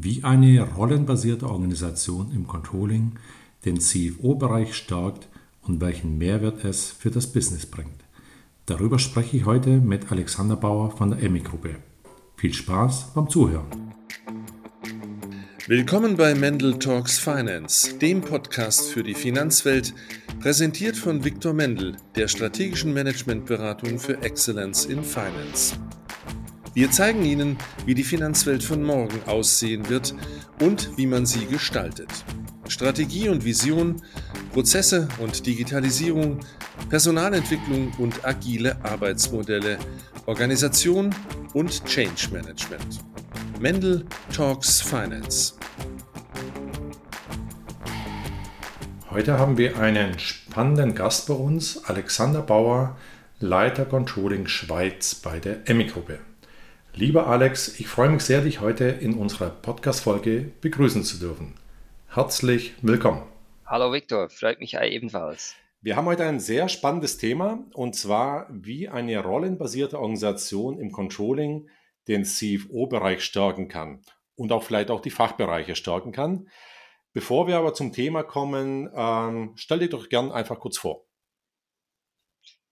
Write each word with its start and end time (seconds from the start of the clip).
wie 0.00 0.24
eine 0.24 0.62
rollenbasierte 0.62 1.48
Organisation 1.48 2.32
im 2.32 2.46
Controlling 2.46 3.12
den 3.64 3.80
CFO-Bereich 3.80 4.74
stärkt 4.74 5.28
und 5.62 5.80
welchen 5.80 6.18
Mehrwert 6.18 6.64
es 6.64 6.90
für 6.90 7.10
das 7.10 7.26
Business 7.26 7.66
bringt. 7.66 8.02
Darüber 8.66 8.98
spreche 8.98 9.36
ich 9.36 9.44
heute 9.44 9.78
mit 9.78 10.10
Alexander 10.10 10.56
Bauer 10.56 10.90
von 10.90 11.10
der 11.10 11.22
EMI-Gruppe. 11.22 11.76
Viel 12.36 12.54
Spaß 12.54 13.12
beim 13.14 13.28
Zuhören. 13.28 13.92
Willkommen 15.68 16.16
bei 16.16 16.34
Mendel 16.34 16.78
Talks 16.78 17.18
Finance, 17.18 17.96
dem 17.98 18.20
Podcast 18.20 18.90
für 18.90 19.04
die 19.04 19.14
Finanzwelt, 19.14 19.94
präsentiert 20.40 20.96
von 20.96 21.24
Viktor 21.24 21.52
Mendel, 21.52 21.96
der 22.16 22.26
strategischen 22.26 22.92
Managementberatung 22.92 24.00
für 24.00 24.20
Excellence 24.22 24.86
in 24.86 25.04
Finance. 25.04 25.76
Wir 26.74 26.90
zeigen 26.90 27.22
Ihnen, 27.22 27.58
wie 27.84 27.94
die 27.94 28.02
Finanzwelt 28.02 28.62
von 28.62 28.82
morgen 28.82 29.20
aussehen 29.26 29.90
wird 29.90 30.14
und 30.58 30.96
wie 30.96 31.06
man 31.06 31.26
sie 31.26 31.44
gestaltet. 31.44 32.08
Strategie 32.66 33.28
und 33.28 33.44
Vision, 33.44 34.00
Prozesse 34.54 35.06
und 35.18 35.44
Digitalisierung, 35.44 36.40
Personalentwicklung 36.88 37.92
und 37.98 38.24
agile 38.24 38.82
Arbeitsmodelle, 38.82 39.76
Organisation 40.24 41.14
und 41.52 41.84
Change 41.84 42.28
Management. 42.32 43.00
Mendel 43.60 44.06
Talks 44.34 44.80
Finance. 44.80 45.52
Heute 49.10 49.38
haben 49.38 49.58
wir 49.58 49.78
einen 49.78 50.18
spannenden 50.18 50.94
Gast 50.94 51.28
bei 51.28 51.34
uns, 51.34 51.84
Alexander 51.84 52.40
Bauer, 52.40 52.96
Leiter 53.40 53.84
Controlling 53.84 54.46
Schweiz 54.46 55.14
bei 55.14 55.38
der 55.38 55.68
EMI-Gruppe. 55.68 56.31
Lieber 56.94 57.26
Alex, 57.26 57.80
ich 57.80 57.88
freue 57.88 58.10
mich 58.10 58.22
sehr, 58.22 58.42
dich 58.42 58.60
heute 58.60 58.84
in 58.84 59.14
unserer 59.14 59.48
Podcast-Folge 59.48 60.52
begrüßen 60.60 61.04
zu 61.04 61.18
dürfen. 61.18 61.54
Herzlich 62.08 62.74
willkommen. 62.82 63.22
Hallo 63.64 63.94
Viktor, 63.94 64.28
freut 64.28 64.60
mich 64.60 64.76
ebenfalls. 64.76 65.54
Wir 65.80 65.96
haben 65.96 66.04
heute 66.04 66.24
ein 66.24 66.38
sehr 66.38 66.68
spannendes 66.68 67.16
Thema 67.16 67.64
und 67.72 67.96
zwar, 67.96 68.46
wie 68.50 68.90
eine 68.90 69.18
rollenbasierte 69.20 69.98
Organisation 69.98 70.78
im 70.78 70.92
Controlling 70.92 71.66
den 72.08 72.26
CFO-Bereich 72.26 73.24
stärken 73.24 73.68
kann 73.68 74.02
und 74.36 74.52
auch 74.52 74.62
vielleicht 74.62 74.90
auch 74.90 75.00
die 75.00 75.10
Fachbereiche 75.10 75.76
stärken 75.76 76.12
kann. 76.12 76.50
Bevor 77.14 77.46
wir 77.46 77.56
aber 77.56 77.72
zum 77.72 77.92
Thema 77.94 78.22
kommen, 78.22 78.90
ähm, 78.94 79.52
stell 79.56 79.78
dir 79.78 79.88
doch 79.88 80.10
gern 80.10 80.30
einfach 80.30 80.60
kurz 80.60 80.76
vor. 80.76 81.06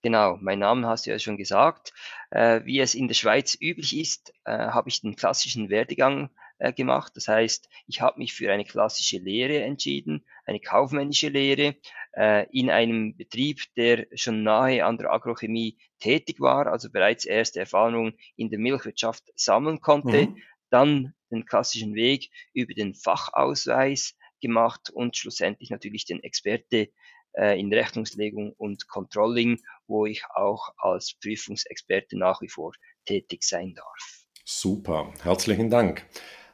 Genau, 0.03 0.39
mein 0.41 0.59
Name 0.59 0.87
hast 0.87 1.07
du 1.07 1.11
ja 1.11 1.19
schon 1.19 1.37
gesagt. 1.37 1.93
Äh, 2.31 2.63
wie 2.65 2.81
es 2.81 2.95
in 2.95 3.07
der 3.07 3.15
Schweiz 3.15 3.57
üblich 3.61 3.99
ist, 3.99 4.33
äh, 4.45 4.53
habe 4.53 4.89
ich 4.89 5.03
den 5.03 5.15
klassischen 5.15 5.69
Werdegang 5.69 6.31
äh, 6.59 6.73
gemacht. 6.73 7.13
Das 7.17 7.29
heißt, 7.29 7.69
ich 7.87 8.01
habe 8.01 8.19
mich 8.19 8.33
für 8.33 8.51
eine 8.51 8.65
klassische 8.65 9.19
Lehre 9.19 9.63
entschieden, 9.63 10.25
eine 10.47 10.61
kaufmännische 10.61 11.29
Lehre 11.29 11.77
äh, 12.13 12.47
in 12.51 12.71
einem 12.71 13.15
Betrieb, 13.15 13.61
der 13.77 14.07
schon 14.15 14.43
nahe 14.43 14.87
an 14.87 14.97
der 14.97 15.13
Agrochemie 15.13 15.77
tätig 15.99 16.41
war, 16.41 16.67
also 16.67 16.91
bereits 16.91 17.27
erste 17.27 17.61
Erfahrungen 17.61 18.15
in 18.37 18.49
der 18.49 18.59
Milchwirtschaft 18.59 19.25
sammeln 19.35 19.81
konnte. 19.81 20.29
Mhm. 20.29 20.37
Dann 20.71 21.15
den 21.31 21.45
klassischen 21.45 21.95
Weg 21.95 22.31
über 22.55 22.73
den 22.73 22.95
Fachausweis 22.95 24.17
gemacht 24.41 24.91
und 24.91 25.17
schlussendlich 25.17 25.71
natürlich 25.71 26.05
den 26.05 26.23
Experte 26.23 26.91
äh, 27.33 27.59
in 27.61 27.73
Rechnungslegung 27.73 28.53
und 28.53 28.89
Controlling, 28.89 29.61
wo 29.87 30.07
ich 30.07 30.25
auch 30.35 30.71
als 30.79 31.15
Prüfungsexperte 31.15 32.19
nach 32.19 32.41
wie 32.41 32.49
vor 32.49 32.73
tätig 33.05 33.43
sein 33.45 33.75
darf. 33.75 34.25
Super, 34.45 35.13
herzlichen 35.23 35.71
Dank. 35.71 36.07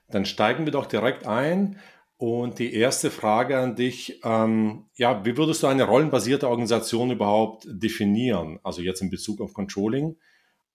Dann 0.09 0.27
steigen 0.27 0.65
wir 0.67 0.73
doch 0.73 0.87
direkt 0.87 1.27
ein. 1.27 1.81
Und 2.19 2.59
die 2.59 2.73
erste 2.73 3.11
Frage 3.11 3.59
an 3.59 3.77
dich, 3.77 4.21
ähm, 4.25 4.89
ja, 4.95 5.25
wie 5.27 5.37
würdest 5.37 5.63
du 5.63 5.67
eine 5.67 5.85
rollenbasierte 5.85 6.49
Organisation 6.49 7.11
überhaupt 7.11 7.67
definieren? 7.69 8.59
Also 8.63 8.81
jetzt 8.81 9.03
in 9.03 9.11
Bezug 9.11 9.41
auf 9.43 9.53
Controlling. 9.53 10.17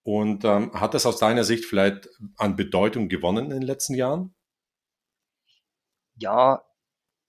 Und 0.03 0.45
ähm, 0.45 0.71
hat 0.73 0.93
das 0.93 1.05
aus 1.05 1.17
deiner 1.17 1.43
Sicht 1.43 1.65
vielleicht 1.65 2.09
an 2.37 2.55
Bedeutung 2.55 3.09
gewonnen 3.09 3.45
in 3.45 3.51
den 3.51 3.61
letzten 3.61 3.95
Jahren? 3.95 4.35
Ja, 6.15 6.63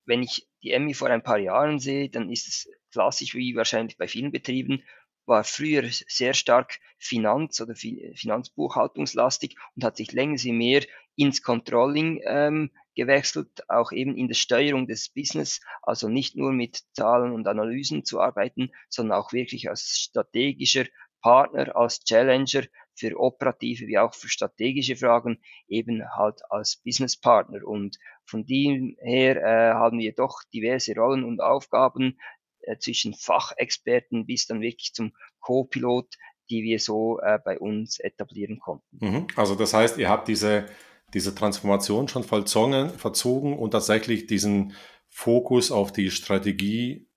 wenn 0.04 0.22
ich 0.22 0.48
die 0.62 0.72
Emmy 0.72 0.94
vor 0.94 1.08
ein 1.08 1.22
paar 1.22 1.38
Jahren 1.38 1.78
sehe, 1.78 2.08
dann 2.08 2.30
ist 2.30 2.48
es 2.48 2.68
klassisch 2.90 3.34
wie 3.34 3.56
wahrscheinlich 3.56 3.96
bei 3.96 4.08
vielen 4.08 4.32
Betrieben, 4.32 4.82
war 5.26 5.44
früher 5.44 5.84
sehr 5.88 6.34
stark 6.34 6.78
Finanz- 6.98 7.60
oder 7.60 7.74
Finanzbuchhaltungslastig 7.74 9.56
und 9.76 9.84
hat 9.84 9.96
sich 9.96 10.12
länger 10.12 10.38
sie 10.38 10.52
mehr 10.52 10.84
ins 11.14 11.42
Controlling 11.42 12.20
ähm, 12.24 12.70
gewechselt, 12.94 13.68
auch 13.68 13.92
eben 13.92 14.16
in 14.16 14.28
der 14.28 14.34
Steuerung 14.34 14.86
des 14.86 15.08
Business, 15.08 15.60
also 15.82 16.08
nicht 16.08 16.36
nur 16.36 16.52
mit 16.52 16.82
Zahlen 16.92 17.32
und 17.32 17.46
Analysen 17.46 18.04
zu 18.04 18.20
arbeiten, 18.20 18.72
sondern 18.88 19.18
auch 19.18 19.32
wirklich 19.32 19.70
als 19.70 19.98
strategischer 19.98 20.86
Partner, 21.22 21.76
als 21.76 22.04
Challenger 22.04 22.64
für 22.94 23.18
operative 23.18 23.86
wie 23.86 23.98
auch 23.98 24.14
für 24.14 24.28
strategische 24.28 24.96
Fragen 24.96 25.40
eben 25.68 26.02
halt 26.14 26.40
als 26.50 26.76
Business 26.84 27.16
Partner. 27.16 27.66
Und 27.66 27.98
von 28.24 28.44
dem 28.44 28.96
her 29.00 29.36
äh, 29.36 29.74
haben 29.74 29.98
wir 29.98 30.12
doch 30.14 30.42
diverse 30.52 30.94
Rollen 30.94 31.24
und 31.24 31.40
Aufgaben 31.40 32.18
äh, 32.60 32.76
zwischen 32.78 33.14
Fachexperten 33.14 34.26
bis 34.26 34.46
dann 34.46 34.60
wirklich 34.60 34.92
zum 34.92 35.12
Co-Pilot, 35.40 36.14
die 36.50 36.62
wir 36.62 36.78
so 36.78 37.18
äh, 37.20 37.38
bei 37.44 37.58
uns 37.58 37.98
etablieren 37.98 38.58
konnten. 38.58 38.98
Mhm. 39.00 39.26
Also 39.36 39.54
das 39.54 39.74
heißt, 39.74 39.98
ihr 39.98 40.08
habt 40.08 40.28
diese, 40.28 40.66
diese 41.14 41.34
Transformation 41.34 42.08
schon 42.08 42.24
vollzogen, 42.24 42.90
verzogen 42.90 43.58
und 43.58 43.70
tatsächlich 43.70 44.26
diesen 44.26 44.74
Fokus 45.08 45.70
auf 45.70 45.92
die 45.92 46.10
Strategie 46.10 47.08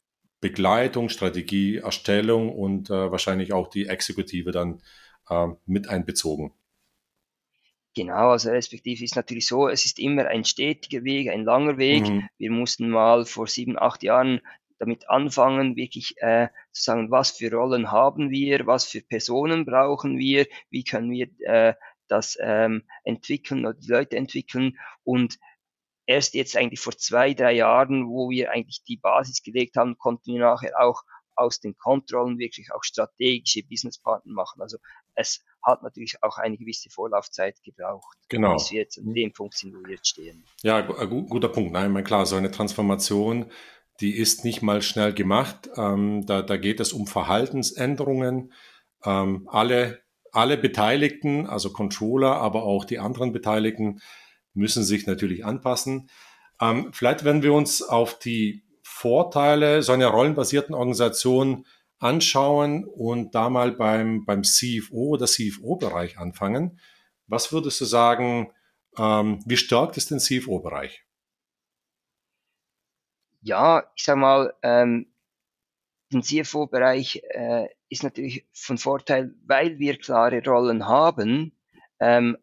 Begleitung, 0.41 1.09
Strategieerstellung 1.09 2.53
und 2.53 2.91
äh, 2.91 3.11
wahrscheinlich 3.11 3.51
auch 3.51 3.67
die 3.67 3.87
Exekutive 3.87 4.51
dann 4.51 4.79
äh, 5.29 5.47
mit 5.65 5.89
einbezogen. 5.89 6.53
Genau, 7.95 8.31
also 8.31 8.49
respektive 8.49 9.03
ist 9.03 9.15
natürlich 9.15 9.47
so, 9.47 9.69
es 9.69 9.85
ist 9.85 9.99
immer 9.99 10.27
ein 10.27 10.43
stetiger 10.43 11.05
Weg, 11.05 11.29
ein 11.29 11.45
langer 11.45 11.77
Weg. 11.77 12.07
Mhm. 12.09 12.27
Wir 12.37 12.51
mussten 12.51 12.89
mal 12.89 13.25
vor 13.25 13.47
sieben, 13.47 13.79
acht 13.79 14.03
Jahren 14.03 14.41
damit 14.79 15.09
anfangen, 15.09 15.77
wirklich 15.77 16.15
äh, 16.17 16.49
zu 16.71 16.83
sagen, 16.83 17.09
was 17.09 17.31
für 17.31 17.49
Rollen 17.51 17.91
haben 17.91 18.29
wir, 18.29 18.67
was 18.67 18.85
für 18.85 19.01
Personen 19.01 19.65
brauchen 19.65 20.17
wir, 20.17 20.45
wie 20.69 20.83
können 20.83 21.09
wir 21.11 21.29
äh, 21.39 21.75
das 22.07 22.37
ähm, 22.41 22.83
entwickeln 23.05 23.65
oder 23.65 23.75
die 23.75 23.91
Leute 23.91 24.17
entwickeln 24.17 24.77
und 25.03 25.39
erst 26.05 26.33
jetzt 26.35 26.57
eigentlich 26.57 26.81
vor 26.81 26.97
zwei, 26.97 27.33
drei 27.33 27.53
Jahren, 27.53 28.09
wo 28.09 28.29
wir 28.29 28.51
eigentlich 28.51 28.83
die 28.83 28.97
Basis 28.97 29.41
gelegt 29.41 29.77
haben, 29.77 29.97
konnten 29.97 30.33
wir 30.33 30.39
nachher 30.39 30.79
auch 30.79 31.03
aus 31.35 31.59
den 31.59 31.77
Kontrollen 31.77 32.37
wirklich 32.37 32.71
auch 32.73 32.83
strategische 32.83 33.63
Businesspartner 33.63 34.33
machen. 34.33 34.61
Also 34.61 34.77
es 35.15 35.43
hat 35.63 35.83
natürlich 35.83 36.21
auch 36.21 36.37
eine 36.37 36.57
gewisse 36.57 36.89
Vorlaufzeit 36.89 37.61
gebraucht, 37.63 38.17
genau. 38.29 38.53
bis 38.53 38.71
wir 38.71 38.81
jetzt 38.81 38.99
an 38.99 39.13
dem 39.13 39.33
Punkt 39.33 39.55
sind, 39.55 39.73
wo 39.73 39.83
wir 39.83 39.95
jetzt 39.95 40.07
stehen. 40.07 40.45
Ja, 40.63 40.81
guter 40.81 41.49
Punkt. 41.49 41.71
Nein, 41.71 41.91
mein 41.91 42.03
klar, 42.03 42.25
so 42.25 42.35
eine 42.35 42.51
Transformation, 42.51 43.51
die 44.01 44.15
ist 44.15 44.43
nicht 44.43 44.61
mal 44.61 44.81
schnell 44.81 45.13
gemacht. 45.13 45.69
Ähm, 45.75 46.25
da, 46.25 46.41
da 46.41 46.57
geht 46.57 46.79
es 46.79 46.93
um 46.93 47.07
Verhaltensänderungen. 47.07 48.53
Ähm, 49.03 49.47
alle, 49.51 50.01
alle 50.31 50.57
Beteiligten, 50.57 51.47
also 51.47 51.71
Controller, 51.71 52.35
aber 52.35 52.63
auch 52.63 52.85
die 52.85 52.99
anderen 52.99 53.31
Beteiligten, 53.31 54.01
müssen 54.53 54.83
sich 54.83 55.07
natürlich 55.07 55.45
anpassen. 55.45 56.09
Ähm, 56.61 56.91
vielleicht, 56.93 57.25
wenn 57.25 57.43
wir 57.43 57.53
uns 57.53 57.81
auf 57.81 58.19
die 58.19 58.64
Vorteile 59.05 59.83
so 59.83 59.91
einer 59.91 60.07
rollenbasierten 60.07 60.73
Organisation 60.73 61.67
anschauen 61.99 62.85
und 62.85 63.35
da 63.35 63.51
mal 63.51 63.71
beim, 63.71 64.25
beim 64.25 64.43
CFO 64.43 65.09
oder 65.09 65.27
CFO-Bereich 65.27 66.17
anfangen. 66.17 66.79
Was 67.27 67.51
würdest 67.51 67.79
du 67.81 67.85
sagen, 67.85 68.51
ähm, 68.97 69.43
wie 69.45 69.57
stärkt 69.57 69.97
es 69.97 70.07
den 70.07 70.17
CFO-Bereich? 70.17 71.05
Ja, 73.41 73.91
ich 73.95 74.05
sag 74.05 74.17
mal, 74.17 74.55
ähm, 74.63 75.13
den 76.11 76.23
CFO-Bereich 76.23 77.21
äh, 77.29 77.67
ist 77.89 78.01
natürlich 78.01 78.47
von 78.53 78.79
Vorteil, 78.79 79.35
weil 79.45 79.77
wir 79.77 79.99
klare 79.99 80.43
Rollen 80.43 80.87
haben, 80.87 81.55
ähm, 81.99 82.39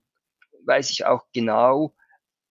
weiß 0.65 0.91
ich 0.91 1.07
auch 1.07 1.25
genau, 1.33 1.93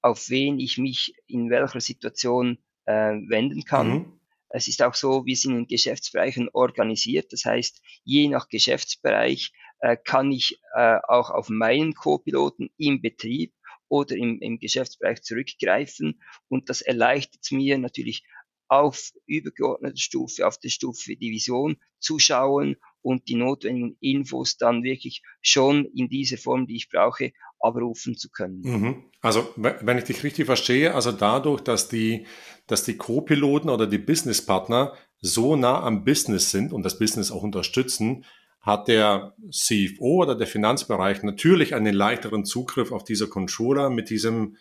auf 0.02 0.28
wen 0.28 0.60
ich 0.60 0.78
mich 0.78 1.16
in 1.28 1.50
welcher 1.50 1.80
Situation 1.80 2.58
äh, 2.86 3.14
wenden 3.28 3.64
kann. 3.64 3.90
Mhm. 3.90 4.20
Es 4.50 4.68
ist 4.68 4.82
auch 4.82 4.96
so, 4.96 5.26
wir 5.26 5.36
sind 5.36 5.58
in 5.58 5.68
Geschäftsbereichen 5.68 6.50
organisiert. 6.52 7.32
Das 7.32 7.46
heißt, 7.46 7.82
je 8.04 8.28
nach 8.28 8.50
Geschäftsbereich 8.50 9.54
äh, 9.80 9.96
kann 9.96 10.32
ich 10.32 10.60
äh, 10.76 10.98
auch 11.08 11.30
auf 11.30 11.50
meinen 11.50 11.94
Co-Piloten 11.94 12.70
im 12.78 13.02
Betrieb 13.02 13.54
oder 13.88 14.16
im, 14.16 14.40
im 14.40 14.60
Geschäftsbereich 14.60 15.22
zurückgreifen. 15.22 16.22
Und 16.50 16.70
das 16.70 16.82
erleichtert 16.82 17.42
es 17.44 17.52
mir 17.52 17.78
natürlich 17.78 18.24
auf 18.68 19.12
übergeordneter 19.26 19.98
Stufe, 19.98 20.48
auf 20.48 20.58
der 20.58 20.70
Stufe 20.70 21.16
Division 21.16 21.78
zu 22.00 22.20
schauen 22.20 22.78
und 23.02 23.28
die 23.28 23.36
notwendigen 23.36 23.98
Infos 24.00 24.58
dann 24.58 24.84
wirklich 24.84 25.24
schon 25.42 25.86
in 25.86 26.10
dieser 26.10 26.38
Form, 26.38 26.68
die 26.68 26.76
ich 26.76 26.90
brauche, 26.90 27.32
abrufen 27.60 28.18
zu 28.18 28.30
können. 28.30 28.62
Mhm. 28.64 29.04
Also, 29.22 29.54
wenn 29.56 29.98
ich 29.98 30.06
dich 30.06 30.24
richtig 30.24 30.46
verstehe, 30.46 30.96
also 30.96 31.12
dadurch, 31.12 31.62
dass 31.62 31.90
die, 31.90 32.26
dass 32.68 32.84
die 32.84 32.98
Co-Piloten 32.98 33.70
oder 33.70 33.88
die 33.88 34.00
Businesspartner 34.00 34.94
so 35.20 35.56
nah 35.56 35.82
am 35.84 36.04
Business 36.04 36.50
sind 36.50 36.74
und 36.74 36.84
das 36.84 36.98
Business 36.98 37.32
auch 37.32 37.44
unterstützen, 37.44 38.26
hat 38.62 38.88
der 38.88 39.36
CFO 39.52 40.22
oder 40.22 40.36
der 40.36 40.48
Finanzbereich 40.48 41.24
natürlich 41.24 41.74
einen 41.74 41.94
leichteren 41.94 42.46
Zugriff 42.46 42.92
auf 42.92 43.04
diese 43.04 43.28
Controller 43.28 43.90
mit 43.90 44.10
diesem 44.10 44.58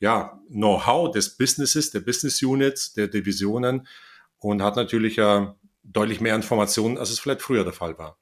ja, 0.00 0.40
Know-how 0.48 1.10
des 1.10 1.36
Businesses, 1.36 1.90
der 1.90 2.00
Business 2.00 2.42
Units, 2.42 2.92
der 2.92 3.08
Divisionen 3.08 3.86
und 4.38 4.62
hat 4.62 4.76
natürlich 4.76 5.16
deutlich 5.92 6.20
mehr 6.20 6.34
Informationen, 6.34 6.98
als 6.98 7.10
es 7.10 7.20
vielleicht 7.20 7.42
früher 7.42 7.64
der 7.64 7.72
Fall 7.72 7.98
war. 7.98 8.18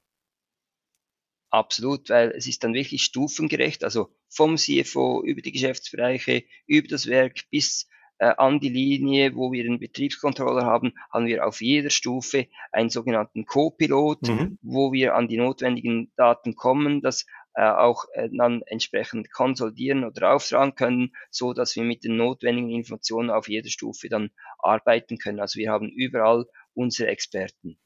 Absolut, 1.49 2.09
weil 2.09 2.31
es 2.31 2.45
ist 2.45 2.63
dann 2.63 2.73
wirklich 2.73 3.03
stufengerecht, 3.03 3.83
also 3.83 4.09
vom 4.29 4.57
CFO 4.57 5.23
über 5.23 5.41
die 5.41 5.53
Geschäftsbereiche, 5.53 6.43
über 6.65 6.87
das 6.87 7.07
Werk 7.07 7.49
bis 7.49 7.87
äh, 8.19 8.33
an 8.37 8.59
die 8.59 8.69
Linie, 8.69 9.35
wo 9.35 9.51
wir 9.51 9.63
einen 9.63 9.79
Betriebscontroller 9.79 10.65
haben, 10.65 10.93
haben 11.11 11.27
wir 11.27 11.45
auf 11.47 11.61
jeder 11.61 11.89
Stufe 11.89 12.47
einen 12.71 12.89
sogenannten 12.89 13.45
Co-Pilot, 13.45 14.27
mhm. 14.27 14.57
wo 14.61 14.91
wir 14.91 15.15
an 15.15 15.27
die 15.27 15.37
notwendigen 15.37 16.11
Daten 16.17 16.55
kommen, 16.55 17.01
das 17.01 17.25
äh, 17.53 17.63
auch 17.63 18.05
äh, 18.13 18.29
dann 18.31 18.61
entsprechend 18.63 19.31
konsolidieren 19.31 20.03
oder 20.03 20.33
auftragen 20.33 20.75
können, 20.75 21.15
so 21.31 21.53
dass 21.53 21.75
wir 21.75 21.83
mit 21.83 22.03
den 22.03 22.17
notwendigen 22.17 22.71
Informationen 22.71 23.29
auf 23.29 23.47
jeder 23.47 23.69
Stufe 23.69 24.09
dann 24.09 24.31
arbeiten 24.59 25.17
können. 25.17 25.39
Also 25.39 25.59
wir 25.59 25.71
haben 25.71 25.89
überall 25.89 26.45
unsere 26.77 27.09
Experten. 27.09 27.77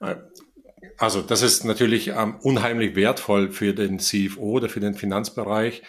Äh, 0.00 0.16
also 0.96 1.22
das 1.22 1.42
ist 1.42 1.64
natürlich 1.64 2.08
ähm, 2.08 2.38
unheimlich 2.40 2.94
wertvoll 2.94 3.50
für 3.50 3.74
den 3.74 3.98
CFO 3.98 4.52
oder 4.52 4.68
für 4.68 4.80
den 4.80 4.94
Finanzbereich, 4.94 5.82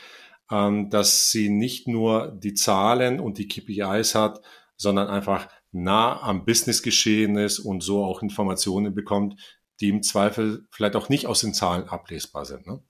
ähm, 0.51 0.89
dass 0.89 1.31
sie 1.31 1.49
nicht 1.49 1.87
nur 1.87 2.35
die 2.35 2.53
Zahlen 2.53 3.19
und 3.19 3.37
die 3.37 3.47
KPIs 3.47 4.15
hat, 4.15 4.41
sondern 4.75 5.07
einfach 5.07 5.47
nah 5.71 6.21
am 6.21 6.45
Business 6.45 6.81
geschehen 6.81 7.37
ist 7.37 7.59
und 7.59 7.81
so 7.81 8.03
auch 8.03 8.23
Informationen 8.23 8.95
bekommt, 8.95 9.39
die 9.79 9.89
im 9.89 10.01
Zweifel 10.01 10.65
vielleicht 10.71 10.95
auch 10.95 11.09
nicht 11.09 11.27
aus 11.27 11.41
den 11.41 11.53
Zahlen 11.53 11.87
ablesbar 11.87 12.45
sind. 12.45 12.65
Ne? 12.65 12.83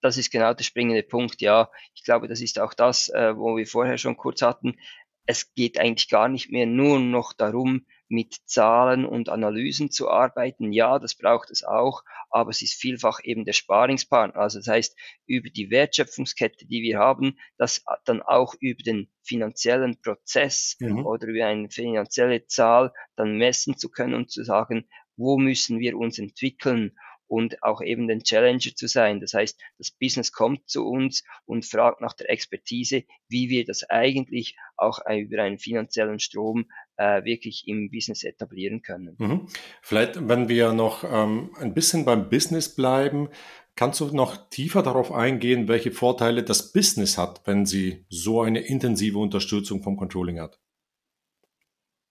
Das 0.00 0.18
ist 0.18 0.30
genau 0.30 0.52
der 0.52 0.64
springende 0.64 1.02
Punkt. 1.02 1.40
Ja, 1.40 1.70
ich 1.94 2.04
glaube, 2.04 2.28
das 2.28 2.42
ist 2.42 2.60
auch 2.60 2.74
das, 2.74 3.08
äh, 3.08 3.36
wo 3.36 3.56
wir 3.56 3.66
vorher 3.66 3.96
schon 3.96 4.18
kurz 4.18 4.42
hatten. 4.42 4.76
Es 5.24 5.54
geht 5.54 5.78
eigentlich 5.78 6.10
gar 6.10 6.28
nicht 6.28 6.50
mehr 6.52 6.66
nur 6.66 7.00
noch 7.00 7.32
darum, 7.32 7.86
mit 8.08 8.36
Zahlen 8.44 9.04
und 9.04 9.28
Analysen 9.28 9.90
zu 9.90 10.08
arbeiten. 10.08 10.72
Ja, 10.72 10.98
das 10.98 11.14
braucht 11.14 11.50
es 11.50 11.64
auch, 11.64 12.02
aber 12.30 12.50
es 12.50 12.62
ist 12.62 12.74
vielfach 12.74 13.20
eben 13.22 13.44
der 13.44 13.52
Sparingspartner. 13.52 14.40
Also 14.40 14.58
das 14.58 14.68
heißt, 14.68 14.96
über 15.26 15.48
die 15.50 15.70
Wertschöpfungskette, 15.70 16.66
die 16.66 16.82
wir 16.82 16.98
haben, 16.98 17.38
das 17.56 17.82
dann 18.04 18.22
auch 18.22 18.54
über 18.60 18.82
den 18.82 19.10
finanziellen 19.22 20.00
Prozess 20.00 20.76
mhm. 20.80 21.06
oder 21.06 21.28
über 21.28 21.46
eine 21.46 21.70
finanzielle 21.70 22.46
Zahl 22.46 22.92
dann 23.16 23.38
messen 23.38 23.76
zu 23.78 23.90
können 23.90 24.14
und 24.14 24.30
zu 24.30 24.44
sagen, 24.44 24.88
wo 25.16 25.38
müssen 25.38 25.78
wir 25.78 25.96
uns 25.96 26.18
entwickeln 26.18 26.96
und 27.26 27.62
auch 27.62 27.80
eben 27.80 28.08
den 28.08 28.22
Challenger 28.22 28.74
zu 28.74 28.86
sein. 28.86 29.20
Das 29.20 29.34
heißt, 29.34 29.60
das 29.78 29.90
Business 29.90 30.32
kommt 30.32 30.68
zu 30.68 30.86
uns 30.86 31.24
und 31.44 31.64
fragt 31.64 32.00
nach 32.00 32.14
der 32.14 32.30
Expertise, 32.30 33.04
wie 33.28 33.48
wir 33.48 33.64
das 33.64 33.88
eigentlich 33.88 34.56
auch 34.76 35.00
über 35.10 35.42
einen 35.42 35.58
finanziellen 35.58 36.18
Strom 36.18 36.66
äh, 36.96 37.24
wirklich 37.24 37.64
im 37.66 37.90
Business 37.90 38.24
etablieren 38.24 38.82
können. 38.82 39.16
Mhm. 39.18 39.46
Vielleicht, 39.82 40.28
wenn 40.28 40.48
wir 40.48 40.72
noch 40.72 41.04
ähm, 41.04 41.50
ein 41.58 41.74
bisschen 41.74 42.04
beim 42.04 42.28
Business 42.28 42.74
bleiben, 42.74 43.28
kannst 43.76 44.00
du 44.00 44.06
noch 44.14 44.48
tiefer 44.50 44.82
darauf 44.82 45.12
eingehen, 45.12 45.68
welche 45.68 45.92
Vorteile 45.92 46.42
das 46.42 46.72
Business 46.72 47.18
hat, 47.18 47.42
wenn 47.46 47.66
sie 47.66 48.04
so 48.08 48.42
eine 48.42 48.60
intensive 48.60 49.18
Unterstützung 49.18 49.82
vom 49.82 49.96
Controlling 49.96 50.40
hat? 50.40 50.60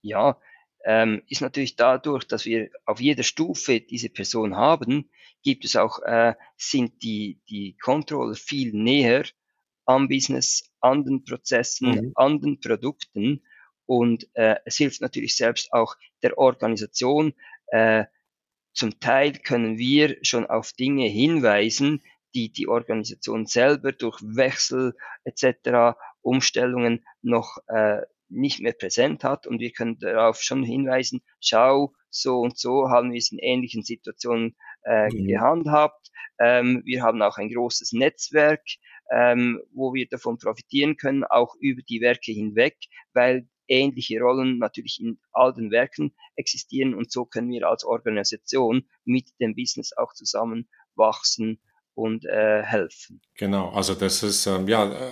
Ja, 0.02 0.38
ähm, 0.84 1.24
ist 1.28 1.42
natürlich 1.42 1.76
dadurch, 1.76 2.26
dass 2.26 2.46
wir 2.46 2.70
auf 2.86 3.00
jeder 3.00 3.24
Stufe 3.24 3.80
diese 3.82 4.10
Person 4.10 4.56
haben, 4.56 5.10
gibt 5.44 5.66
es 5.66 5.76
auch, 5.76 6.02
äh, 6.04 6.34
sind 6.58 7.04
die, 7.04 7.42
die 7.50 7.78
Controller 7.78 8.36
viel 8.36 8.74
näher 8.74 9.26
am 9.86 10.08
Business, 10.08 10.72
an 10.80 11.04
den 11.04 11.24
Prozessen, 11.24 11.92
mhm. 11.92 12.12
an 12.16 12.40
den 12.42 12.60
Produkten 12.60 13.42
und 13.86 14.28
äh, 14.34 14.56
es 14.66 14.78
hilft 14.78 15.02
natürlich 15.02 15.36
selbst 15.36 15.72
auch 15.74 15.96
der 16.22 16.38
Organisation. 16.38 17.34
Äh, 17.68 18.06
zum 18.74 19.00
Teil 19.00 19.34
können 19.34 19.78
wir 19.78 20.18
schon 20.24 20.48
auf 20.48 20.74
Dinge 20.74 21.08
hinweisen, 21.08 22.02
die 22.34 22.52
die 22.52 22.68
Organisation 22.68 23.46
selber 23.46 23.92
durch 23.92 24.20
Wechsel 24.22 24.96
etc., 25.24 25.98
Umstellungen 26.22 27.06
noch 27.22 27.58
äh, 27.68 28.02
nicht 28.34 28.60
mehr 28.60 28.74
präsent 28.74 29.24
hat 29.24 29.48
und 29.48 29.60
wir 29.60 29.72
können 29.72 30.00
darauf 30.00 30.42
schon 30.42 30.64
hinweisen, 30.64 31.22
schau, 31.40 31.94
so 32.10 32.40
und 32.40 32.58
so 32.58 32.90
haben 32.90 33.12
wir 33.12 33.18
es 33.18 33.32
in 33.32 33.40
ähnlichen 33.40 33.84
Situationen 33.84 34.56
äh, 34.86 35.10
mhm. 35.10 35.28
gehandhabt. 35.28 36.12
Ähm, 36.40 36.82
wir 36.86 37.02
haben 37.02 37.22
auch 37.22 37.38
ein 37.38 37.50
großes 37.50 37.94
Netzwerk, 37.94 38.64
ähm, 39.12 39.62
wo 39.74 39.94
wir 39.94 40.08
davon 40.08 40.38
profitieren 40.38 40.98
können, 40.98 41.24
auch 41.24 41.56
über 41.60 41.82
die 41.82 42.02
Werke 42.02 42.32
hinweg, 42.32 42.78
weil 43.14 43.48
ähnliche 43.68 44.20
Rollen 44.20 44.58
natürlich 44.58 45.00
in 45.02 45.20
all 45.32 45.54
den 45.54 45.72
Werken 45.72 46.14
existieren 46.36 46.94
und 46.94 47.12
so 47.12 47.26
können 47.26 47.50
wir 47.50 47.68
als 47.68 47.84
Organisation 47.84 48.88
mit 49.06 49.30
dem 49.40 49.56
Business 49.56 49.96
auch 49.96 50.14
zusammen 50.14 50.70
wachsen 50.96 51.60
und 51.96 52.26
äh, 52.26 52.64
helfen. 52.64 53.22
Genau, 53.36 53.70
also 53.70 53.94
das 53.94 54.24
ist 54.24 54.48
ähm, 54.48 54.68
ja 54.68 54.92
äh, 54.92 55.12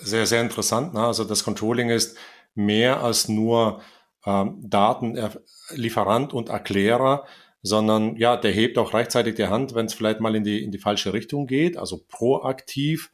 sehr, 0.00 0.26
sehr 0.26 0.42
interessant. 0.42 0.94
Ne? 0.94 1.00
Also 1.00 1.24
das 1.24 1.44
Controlling 1.44 1.90
ist 1.90 2.16
mehr 2.58 3.02
als 3.02 3.28
nur 3.28 3.80
ähm, 4.26 4.58
Datenlieferant 4.60 6.34
und 6.34 6.50
Erklärer, 6.50 7.24
sondern 7.62 8.16
ja, 8.16 8.36
der 8.36 8.52
hebt 8.52 8.76
auch 8.78 8.92
rechtzeitig 8.92 9.36
die 9.36 9.46
Hand, 9.46 9.74
wenn 9.74 9.86
es 9.86 9.94
vielleicht 9.94 10.20
mal 10.20 10.34
in 10.34 10.44
die, 10.44 10.62
in 10.62 10.70
die 10.70 10.78
falsche 10.78 11.12
Richtung 11.12 11.46
geht, 11.46 11.76
also 11.76 12.04
proaktiv 12.08 13.10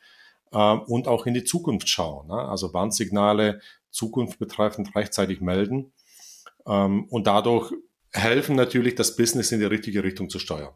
äh, 0.52 0.56
und 0.58 1.06
auch 1.06 1.26
in 1.26 1.34
die 1.34 1.44
Zukunft 1.44 1.88
schauen. 1.88 2.28
Ne? 2.28 2.36
Also 2.36 2.74
Warnsignale 2.74 3.60
Zukunft 3.90 4.38
betreffend 4.38 4.96
rechtzeitig 4.96 5.40
melden 5.40 5.92
ähm, 6.66 7.04
und 7.10 7.26
dadurch 7.26 7.72
helfen 8.12 8.56
natürlich, 8.56 8.94
das 8.94 9.16
Business 9.16 9.52
in 9.52 9.60
die 9.60 9.66
richtige 9.66 10.02
Richtung 10.04 10.30
zu 10.30 10.38
steuern. 10.38 10.72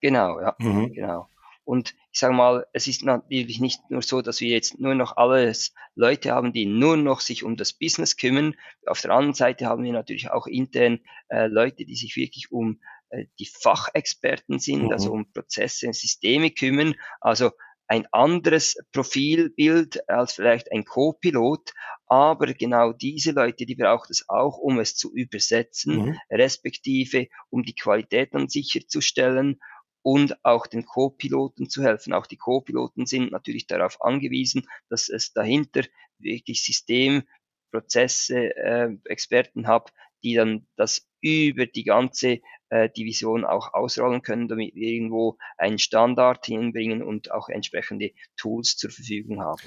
Genau, 0.00 0.40
ja, 0.40 0.56
mhm. 0.58 0.92
genau. 0.92 1.29
Und 1.70 1.94
ich 2.10 2.18
sage 2.18 2.34
mal, 2.34 2.66
es 2.72 2.88
ist 2.88 3.04
natürlich 3.04 3.60
nicht 3.60 3.78
nur 3.90 4.02
so, 4.02 4.22
dass 4.22 4.40
wir 4.40 4.48
jetzt 4.48 4.80
nur 4.80 4.96
noch 4.96 5.16
alles 5.16 5.72
Leute 5.94 6.32
haben, 6.32 6.52
die 6.52 6.66
nur 6.66 6.96
noch 6.96 7.20
sich 7.20 7.44
um 7.44 7.56
das 7.56 7.72
Business 7.72 8.16
kümmern. 8.16 8.56
Auf 8.86 9.00
der 9.02 9.12
anderen 9.12 9.34
Seite 9.34 9.66
haben 9.66 9.84
wir 9.84 9.92
natürlich 9.92 10.32
auch 10.32 10.48
intern 10.48 10.98
äh, 11.28 11.46
Leute, 11.46 11.84
die 11.84 11.94
sich 11.94 12.16
wirklich 12.16 12.50
um 12.50 12.80
äh, 13.10 13.26
die 13.38 13.46
Fachexperten 13.46 14.58
sind, 14.58 14.86
mhm. 14.86 14.90
also 14.90 15.12
um 15.12 15.32
Prozesse 15.32 15.86
und 15.86 15.94
Systeme 15.94 16.50
kümmern. 16.50 16.96
Also 17.20 17.52
ein 17.86 18.04
anderes 18.10 18.76
Profilbild 18.90 20.08
als 20.08 20.32
vielleicht 20.32 20.72
ein 20.72 20.84
Co-Pilot, 20.84 21.72
aber 22.08 22.52
genau 22.52 22.92
diese 22.92 23.30
Leute, 23.30 23.64
die 23.64 23.76
braucht 23.76 24.10
es 24.10 24.28
auch, 24.28 24.58
um 24.58 24.80
es 24.80 24.96
zu 24.96 25.14
übersetzen, 25.14 26.06
mhm. 26.06 26.18
respektive 26.32 27.28
um 27.48 27.62
die 27.62 27.76
Qualität 27.76 28.34
dann 28.34 28.48
sicherzustellen 28.48 29.60
und 30.02 30.44
auch 30.44 30.66
den 30.66 30.86
Co-Piloten 30.86 31.68
zu 31.68 31.82
helfen. 31.82 32.12
Auch 32.12 32.26
die 32.26 32.36
Co-Piloten 32.36 33.06
sind 33.06 33.32
natürlich 33.32 33.66
darauf 33.66 34.02
angewiesen, 34.02 34.66
dass 34.88 35.08
es 35.08 35.32
dahinter 35.32 35.82
wirklich 36.18 36.62
Systemprozesse, 36.62 38.56
äh, 38.56 38.96
Experten 39.04 39.66
hat, 39.66 39.92
die 40.22 40.34
dann 40.34 40.66
das 40.76 41.06
über 41.20 41.66
die 41.66 41.84
ganze 41.84 42.40
äh, 42.70 42.88
Division 42.88 43.44
auch 43.44 43.74
ausrollen 43.74 44.22
können, 44.22 44.48
damit 44.48 44.74
wir 44.74 44.88
irgendwo 44.88 45.38
einen 45.58 45.78
Standard 45.78 46.46
hinbringen 46.46 47.02
und 47.02 47.30
auch 47.32 47.48
entsprechende 47.48 48.12
Tools 48.36 48.76
zur 48.76 48.90
Verfügung 48.90 49.42
haben. 49.42 49.60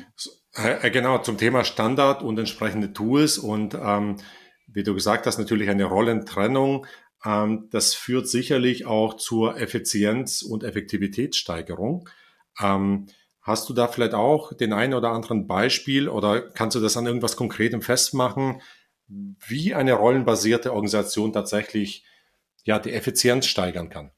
Äh, 0.53 0.89
genau, 0.89 1.19
zum 1.19 1.37
Thema 1.37 1.63
Standard 1.63 2.23
und 2.23 2.39
entsprechende 2.39 2.93
Tools 2.93 3.37
und 3.37 3.75
ähm, 3.75 4.17
wie 4.67 4.83
du 4.83 4.93
gesagt 4.93 5.27
hast, 5.27 5.37
natürlich 5.37 5.69
eine 5.69 5.85
Rollentrennung. 5.85 6.87
Ähm, 7.25 7.67
das 7.71 7.93
führt 7.93 8.27
sicherlich 8.27 8.85
auch 8.85 9.15
zur 9.15 9.57
Effizienz- 9.57 10.41
und 10.41 10.63
Effektivitätssteigerung. 10.63 12.09
Ähm, 12.61 13.07
hast 13.41 13.69
du 13.69 13.73
da 13.73 13.87
vielleicht 13.87 14.13
auch 14.13 14.53
den 14.53 14.73
einen 14.73 14.93
oder 14.93 15.11
anderen 15.11 15.47
Beispiel 15.47 16.09
oder 16.09 16.41
kannst 16.41 16.75
du 16.75 16.79
das 16.79 16.97
an 16.97 17.05
irgendwas 17.05 17.37
Konkretem 17.37 17.81
festmachen, 17.81 18.61
wie 19.07 19.73
eine 19.73 19.93
rollenbasierte 19.93 20.73
Organisation 20.73 21.33
tatsächlich 21.33 22.05
ja, 22.63 22.79
die 22.79 22.93
Effizienz 22.93 23.45
steigern 23.47 23.89
kann? 23.89 24.11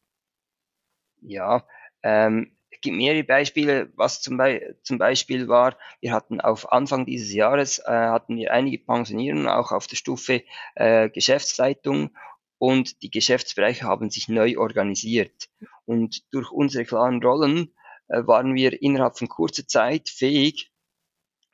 Ja, 1.22 1.66
ähm, 2.04 2.56
es 2.70 2.82
gibt 2.82 2.98
mehrere 2.98 3.24
Beispiele. 3.24 3.92
Was 3.96 4.22
zum, 4.22 4.38
Be 4.38 4.78
zum, 4.84 5.00
Beispiel 5.00 5.48
war, 5.48 5.78
wir 6.02 6.14
hatten 6.14 6.40
auf 6.40 6.72
Anfang 6.72 7.06
dieses 7.06 7.34
Jahres 7.34 7.80
äh, 7.80 7.92
hatten 7.92 8.38
wir 8.38 8.54
einige 8.54 8.78
Pensionierungen 8.78 9.48
auch 9.48 9.72
auf 9.72 9.88
der 9.88 9.96
Stufe 9.96 10.44
äh, 10.76 11.10
Geschäftsleitung 11.10 12.12
und 12.58 13.02
die 13.02 13.12
Geschäftsbereiche 13.12 13.86
haben 13.86 14.10
sich 14.10 14.28
neu 14.28 14.58
organisiert. 14.58 15.50
Und 15.86 16.24
durch 16.34 16.52
unsere 16.52 16.86
klaren 16.86 17.22
Rollen 17.22 17.74
äh, 18.08 18.26
waren 18.26 18.56
wir 18.56 18.82
innerhalb 18.82 19.18
von 19.18 19.28
kurzer 19.28 19.68
Zeit 19.68 20.10
fähig, 20.10 20.72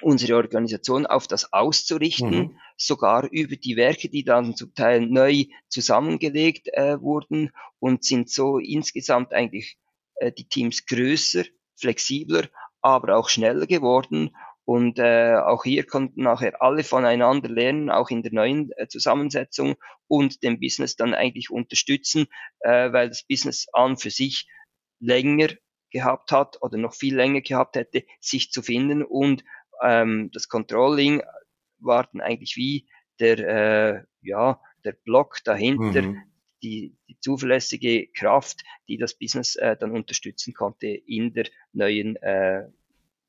unsere 0.02 0.36
Organisation 0.36 1.06
auf 1.06 1.28
das 1.28 1.54
auszurichten, 1.54 2.38
mhm. 2.38 2.60
sogar 2.76 3.30
über 3.32 3.56
die 3.56 3.76
Werke, 3.76 4.10
die 4.10 4.24
dann 4.24 4.56
zum 4.56 4.74
Teil 4.74 5.06
neu 5.06 5.46
zusammengelegt 5.70 6.70
äh, 6.74 7.00
wurden 7.02 7.52
und 7.80 8.04
sind 8.04 8.30
so 8.30 8.58
insgesamt 8.58 9.34
eigentlich 9.34 9.78
äh, 10.16 10.32
die 10.32 10.48
Teams 10.48 10.86
größer, 10.86 11.44
flexibler, 11.76 12.48
aber 12.82 13.18
auch 13.18 13.30
schneller 13.30 13.68
geworden. 13.68 14.36
Und 14.72 15.00
äh, 15.00 15.36
auch 15.36 15.66
hier 15.66 15.86
konnten 15.86 16.24
nachher 16.24 16.62
alle 16.62 16.86
voneinander 16.86 17.50
lernen, 17.50 17.90
auch 17.90 18.10
in 18.10 18.24
der 18.24 18.32
neuen 18.32 18.72
äh, 18.78 18.88
Zusammensetzung 18.88 19.76
und 20.08 20.44
dem 20.44 20.62
Business 20.62 20.96
dann 20.96 21.14
eigentlich 21.14 21.50
unterstützen, 21.50 22.28
äh, 22.62 22.90
weil 22.94 23.10
das 23.10 23.24
Business 23.28 23.68
an 23.74 23.98
für 23.98 24.12
sich 24.12 24.48
länger 25.02 25.50
gehabt 25.90 26.32
hat 26.32 26.62
oder 26.62 26.78
noch 26.78 26.94
viel 26.94 27.18
länger 27.18 27.42
gehabt 27.42 27.76
hätte, 27.76 28.06
sich 28.22 28.52
zu 28.52 28.62
finden 28.62 29.04
und 29.04 29.44
ähm, 29.84 30.32
das 30.32 30.48
Controlling 30.48 31.22
war 31.80 32.08
dann 32.14 32.22
eigentlich 32.22 32.56
wie 32.56 32.88
der, 33.20 33.40
äh, 33.40 34.04
ja, 34.22 34.62
der 34.86 34.94
Block 34.94 35.40
dahinter, 35.44 36.02
mhm. 36.04 36.24
die, 36.64 36.96
die 37.10 37.20
zuverlässige 37.20 38.08
Kraft, 38.08 38.64
die 38.88 38.98
das 38.98 39.18
Business 39.18 39.58
äh, 39.58 39.76
dann 39.76 39.92
unterstützen 39.92 40.54
konnte 40.54 40.88
in 40.88 41.34
der 41.34 41.48
neuen 41.74 42.16
äh, 42.16 42.70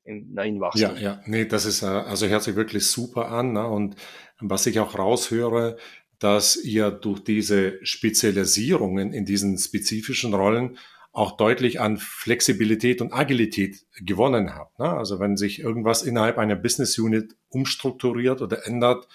neuen 0.05 0.59
Wachstum. 0.59 0.95
Ja, 0.95 1.01
ja, 1.01 1.21
nee, 1.25 1.45
das 1.45 1.65
ist, 1.65 1.81
äh, 1.81 1.87
also 1.87 2.27
hört 2.27 2.43
sich 2.43 2.55
wirklich 2.55 2.85
super 2.87 3.29
an. 3.29 3.53
Ne? 3.53 3.67
Und 3.67 3.95
was 4.39 4.65
ich 4.65 4.79
auch 4.79 4.97
raushöre, 4.97 5.77
dass 6.19 6.55
ihr 6.55 6.91
durch 6.91 7.19
diese 7.23 7.83
Spezialisierungen 7.85 9.13
in 9.13 9.25
diesen 9.25 9.57
spezifischen 9.57 10.33
Rollen 10.33 10.77
auch 11.11 11.37
deutlich 11.37 11.79
an 11.79 11.97
Flexibilität 11.97 13.01
und 13.01 13.13
Agilität 13.13 13.85
gewonnen 13.99 14.55
habt. 14.55 14.79
Ne? 14.79 14.89
Also 14.89 15.19
wenn 15.19 15.37
sich 15.37 15.59
irgendwas 15.59 16.01
innerhalb 16.01 16.37
einer 16.37 16.55
Business 16.55 16.97
Unit 16.97 17.35
umstrukturiert 17.49 18.41
oder 18.41 18.65
ändert, 18.65 19.07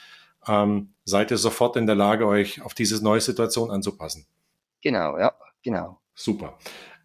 ähm, 0.46 0.90
seid 1.04 1.30
ihr 1.32 1.38
sofort 1.38 1.76
in 1.76 1.86
der 1.86 1.96
Lage, 1.96 2.26
euch 2.26 2.62
auf 2.62 2.74
diese 2.74 3.02
neue 3.02 3.20
Situation 3.20 3.70
anzupassen. 3.70 4.26
Genau, 4.80 5.18
ja, 5.18 5.34
genau. 5.62 6.00
Super. 6.14 6.58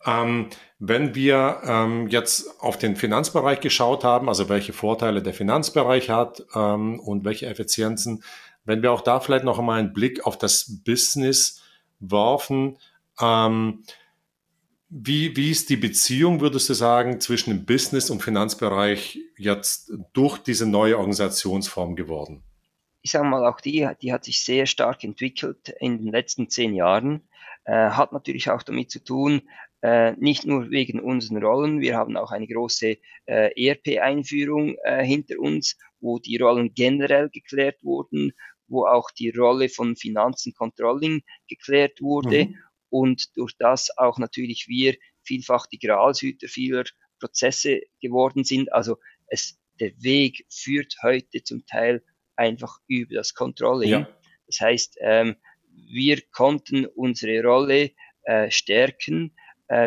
Ähm, 0.05 0.49
wenn 0.79 1.15
wir 1.15 1.61
ähm, 1.65 2.07
jetzt 2.09 2.61
auf 2.61 2.77
den 2.77 2.95
Finanzbereich 2.95 3.61
geschaut 3.61 4.03
haben, 4.03 4.27
also 4.27 4.49
welche 4.49 4.73
Vorteile 4.73 5.21
der 5.21 5.33
Finanzbereich 5.33 6.09
hat 6.09 6.43
ähm, 6.55 6.99
und 6.99 7.23
welche 7.23 7.45
Effizienzen, 7.45 8.23
wenn 8.65 8.81
wir 8.81 8.91
auch 8.91 9.01
da 9.01 9.19
vielleicht 9.19 9.45
noch 9.45 9.59
einmal 9.59 9.79
einen 9.79 9.93
Blick 9.93 10.25
auf 10.25 10.37
das 10.37 10.83
Business 10.83 11.61
werfen, 11.99 12.77
ähm, 13.21 13.83
wie, 14.95 15.35
wie 15.35 15.49
ist 15.49 15.69
die 15.69 15.77
Beziehung, 15.77 16.39
würdest 16.39 16.69
du 16.69 16.73
sagen, 16.75 17.19
zwischen 17.19 17.49
dem 17.49 17.65
Business- 17.65 18.11
und 18.11 18.21
Finanzbereich 18.21 19.19
jetzt 19.37 19.91
durch 20.13 20.37
diese 20.37 20.67
neue 20.67 20.97
Organisationsform 20.97 21.95
geworden? 21.95 22.43
Ich 23.01 23.11
sage 23.11 23.25
mal, 23.25 23.45
auch 23.47 23.59
die, 23.59 23.89
die 24.01 24.13
hat 24.13 24.23
sich 24.23 24.43
sehr 24.43 24.65
stark 24.67 25.03
entwickelt 25.03 25.73
in 25.79 25.97
den 25.97 26.11
letzten 26.11 26.47
zehn 26.49 26.75
Jahren. 26.75 27.21
Äh, 27.65 27.89
hat 27.89 28.13
natürlich 28.13 28.51
auch 28.51 28.61
damit 28.61 28.91
zu 28.91 29.03
tun, 29.03 29.41
äh, 29.83 30.13
nicht 30.13 30.45
nur 30.45 30.71
wegen 30.71 30.99
unseren 30.99 31.43
Rollen, 31.43 31.81
wir 31.81 31.95
haben 31.95 32.17
auch 32.17 32.31
eine 32.31 32.47
große 32.47 32.97
äh, 33.25 33.67
ERP-Einführung 33.67 34.77
äh, 34.83 35.03
hinter 35.05 35.39
uns, 35.39 35.77
wo 35.99 36.19
die 36.19 36.37
Rollen 36.37 36.73
generell 36.73 37.29
geklärt 37.29 37.83
wurden, 37.83 38.33
wo 38.67 38.85
auch 38.85 39.11
die 39.11 39.29
Rolle 39.29 39.69
von 39.69 39.95
Finanzen 39.95 40.53
Controlling 40.53 41.21
geklärt 41.47 42.01
wurde. 42.01 42.45
Mhm 42.45 42.57
und 42.93 43.35
durch 43.37 43.53
das 43.57 43.89
auch 43.97 44.19
natürlich 44.19 44.67
wir 44.67 44.95
vielfach 45.23 45.65
die 45.65 45.79
Gralshüter 45.79 46.47
vieler 46.47 46.83
Prozesse 47.19 47.81
geworden 47.99 48.43
sind. 48.43 48.71
Also 48.71 48.99
es, 49.25 49.59
der 49.79 49.91
Weg 50.03 50.45
führt 50.47 50.95
heute 51.01 51.43
zum 51.43 51.65
Teil 51.65 52.03
einfach 52.35 52.77
über 52.87 53.15
das 53.15 53.33
Controlling. 53.33 53.89
Ja. 53.89 54.07
Das 54.45 54.59
heißt, 54.59 54.97
ähm, 55.01 55.37
wir 55.71 56.21
konnten 56.31 56.85
unsere 56.85 57.41
Rolle 57.41 57.93
äh, 58.25 58.51
stärken, 58.51 59.35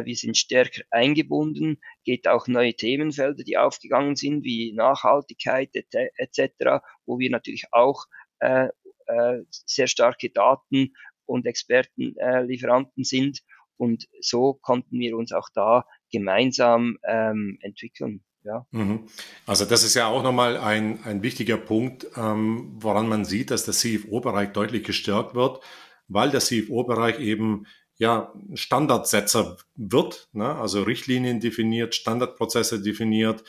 wir 0.04 0.16
sind 0.16 0.36
stärker 0.36 0.82
eingebunden, 0.90 1.78
geht 2.04 2.28
auch 2.28 2.46
neue 2.48 2.74
Themenfelder, 2.74 3.44
die 3.44 3.56
aufgegangen 3.56 4.16
sind, 4.16 4.44
wie 4.44 4.72
Nachhaltigkeit 4.72 5.70
etc., 5.74 6.84
wo 7.04 7.18
wir 7.18 7.30
natürlich 7.30 7.66
auch 7.72 8.06
äh, 8.40 8.68
äh, 9.06 9.42
sehr 9.50 9.86
starke 9.86 10.30
Daten 10.30 10.94
und 11.26 11.46
Expertenlieferanten 11.46 13.02
äh, 13.02 13.04
sind. 13.04 13.40
Und 13.76 14.08
so 14.20 14.54
konnten 14.54 14.98
wir 14.98 15.16
uns 15.16 15.32
auch 15.32 15.48
da 15.54 15.84
gemeinsam 16.10 16.98
ähm, 17.06 17.58
entwickeln. 17.60 18.24
Ja. 18.42 18.66
Mhm. 18.70 19.08
Also 19.44 19.64
das 19.64 19.82
ist 19.82 19.94
ja 19.94 20.06
auch 20.06 20.22
nochmal 20.22 20.56
ein, 20.56 21.02
ein 21.04 21.22
wichtiger 21.22 21.56
Punkt, 21.56 22.06
ähm, 22.16 22.76
woran 22.76 23.08
man 23.08 23.24
sieht, 23.24 23.50
dass 23.50 23.64
der 23.64 23.74
CFO-Bereich 23.74 24.52
deutlich 24.52 24.84
gestärkt 24.84 25.34
wird, 25.34 25.60
weil 26.06 26.30
der 26.30 26.40
CFO-Bereich 26.40 27.18
eben 27.18 27.66
ja 27.96 28.32
Standardsetzer 28.54 29.56
wird, 29.74 30.28
ne? 30.32 30.54
also 30.54 30.82
Richtlinien 30.82 31.40
definiert, 31.40 31.94
Standardprozesse 31.94 32.82
definiert 32.82 33.44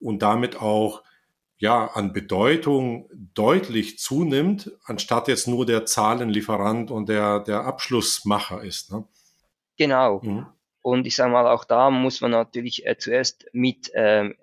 und 0.00 0.22
damit 0.22 0.60
auch 0.60 1.02
ja 1.58 1.86
an 1.86 2.12
Bedeutung 2.12 3.08
deutlich 3.34 3.98
zunimmt, 3.98 4.72
anstatt 4.84 5.28
jetzt 5.28 5.46
nur 5.46 5.64
der 5.64 5.86
Zahlenlieferant 5.86 6.90
und 6.90 7.08
der, 7.08 7.40
der 7.40 7.64
Abschlussmacher 7.64 8.64
ist. 8.64 8.92
Ne? 8.92 9.04
Genau. 9.76 10.20
Mhm. 10.22 10.46
Und 10.82 11.06
ich 11.06 11.14
sage 11.14 11.30
mal, 11.30 11.46
auch 11.46 11.64
da 11.64 11.90
muss 11.90 12.20
man 12.20 12.32
natürlich 12.32 12.84
äh, 12.86 12.98
zuerst 12.98 13.46
mit, 13.52 13.92
ähm, 13.94 14.34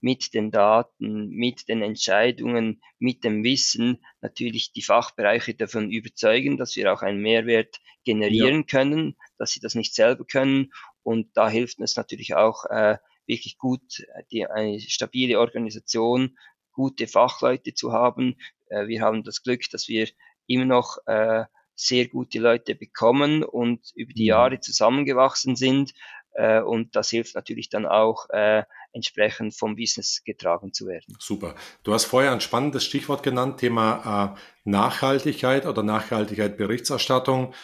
mit 0.00 0.34
den 0.34 0.50
Daten, 0.50 1.28
mit 1.30 1.68
den 1.68 1.82
Entscheidungen, 1.82 2.82
mit 2.98 3.24
dem 3.24 3.44
Wissen 3.44 4.04
natürlich 4.20 4.72
die 4.72 4.82
Fachbereiche 4.82 5.54
davon 5.54 5.90
überzeugen, 5.90 6.56
dass 6.56 6.76
wir 6.76 6.92
auch 6.92 7.02
einen 7.02 7.20
Mehrwert 7.20 7.80
generieren 8.04 8.60
ja. 8.60 8.66
können, 8.66 9.16
dass 9.38 9.52
sie 9.52 9.60
das 9.60 9.74
nicht 9.74 9.94
selber 9.94 10.24
können. 10.24 10.72
Und 11.02 11.36
da 11.36 11.48
hilft 11.48 11.80
es 11.80 11.96
natürlich 11.96 12.34
auch, 12.34 12.64
äh, 12.66 12.98
wirklich 13.26 13.58
gut, 13.58 14.04
die, 14.32 14.46
eine 14.46 14.80
stabile 14.80 15.38
Organisation, 15.38 16.36
gute 16.72 17.06
Fachleute 17.06 17.74
zu 17.74 17.92
haben. 17.92 18.36
Äh, 18.68 18.86
wir 18.88 19.02
haben 19.02 19.22
das 19.22 19.42
Glück, 19.42 19.68
dass 19.70 19.88
wir 19.88 20.08
immer 20.46 20.64
noch 20.64 20.98
äh, 21.06 21.44
sehr 21.74 22.08
gute 22.08 22.38
Leute 22.38 22.74
bekommen 22.74 23.42
und 23.42 23.92
über 23.94 24.12
die. 24.12 24.26
Jahre 24.26 24.60
zusammengewachsen 24.60 25.56
sind. 25.56 25.92
Äh, 26.32 26.60
und 26.60 26.94
das 26.96 27.10
hilft 27.10 27.34
natürlich 27.34 27.70
dann 27.70 27.86
auch, 27.86 28.28
äh, 28.30 28.64
entsprechend 28.92 29.54
vom 29.54 29.76
Business 29.76 30.22
getragen 30.24 30.72
zu 30.72 30.86
werden. 30.86 31.16
Super. 31.18 31.54
Du 31.82 31.92
hast 31.92 32.04
vorher 32.04 32.32
ein 32.32 32.40
spannendes 32.40 32.84
Stichwort 32.84 33.22
genannt, 33.22 33.58
Thema 33.58 34.34
äh, 34.36 34.68
Nachhaltigkeit 34.68 35.66
oder 35.66 35.82
Nachhaltigkeit 35.82 36.56
Berichterstattung. 36.56 37.54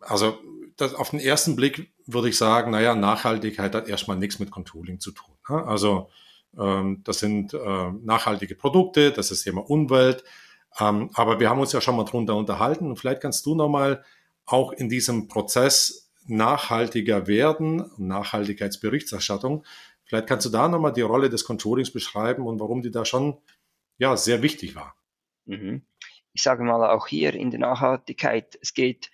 Also 0.00 0.38
das, 0.76 0.94
auf 0.94 1.10
den 1.10 1.20
ersten 1.20 1.56
Blick 1.56 1.92
würde 2.06 2.28
ich 2.28 2.38
sagen, 2.38 2.70
naja, 2.70 2.94
Nachhaltigkeit 2.94 3.74
hat 3.74 3.88
erstmal 3.88 4.16
nichts 4.16 4.38
mit 4.38 4.50
Controlling 4.50 5.00
zu 5.00 5.12
tun. 5.12 5.34
Ne? 5.48 5.64
Also 5.64 6.10
ähm, 6.58 7.02
das 7.04 7.18
sind 7.18 7.54
äh, 7.54 7.90
nachhaltige 8.02 8.54
Produkte, 8.54 9.12
das 9.12 9.30
ist 9.30 9.44
Thema 9.44 9.68
Umwelt. 9.68 10.24
Ähm, 10.80 11.10
aber 11.14 11.40
wir 11.40 11.50
haben 11.50 11.60
uns 11.60 11.72
ja 11.72 11.80
schon 11.80 11.96
mal 11.96 12.04
drunter 12.04 12.36
unterhalten 12.36 12.88
und 12.88 12.96
vielleicht 12.96 13.20
kannst 13.20 13.44
du 13.46 13.54
nochmal 13.54 14.04
auch 14.46 14.72
in 14.72 14.88
diesem 14.88 15.28
Prozess 15.28 16.10
nachhaltiger 16.26 17.26
werden, 17.26 17.90
Nachhaltigkeitsberichterstattung, 17.96 19.64
vielleicht 20.08 20.26
kannst 20.26 20.46
du 20.46 20.50
da 20.50 20.68
nochmal 20.68 20.92
die 20.92 21.02
Rolle 21.02 21.30
des 21.30 21.44
Controllings 21.44 21.92
beschreiben 21.92 22.46
und 22.46 22.58
warum 22.58 22.82
die 22.82 22.90
da 22.90 23.04
schon 23.04 23.38
ja, 23.98 24.16
sehr 24.16 24.42
wichtig 24.42 24.74
war. 24.74 24.96
Mhm. 25.44 25.82
Ich 26.32 26.42
sage 26.42 26.64
mal 26.64 26.90
auch 26.90 27.06
hier 27.06 27.34
in 27.34 27.50
der 27.50 27.60
Nachhaltigkeit, 27.60 28.58
es 28.60 28.74
geht 28.74 29.10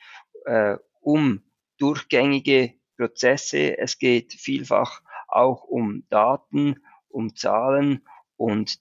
äh, 0.47 0.77
um 1.01 1.43
durchgängige 1.79 2.75
Prozesse. 2.97 3.77
Es 3.79 3.99
geht 3.99 4.33
vielfach 4.33 5.03
auch 5.29 5.65
um 5.65 6.07
Daten, 6.09 6.83
um 7.09 7.35
Zahlen 7.35 8.07
und 8.37 8.79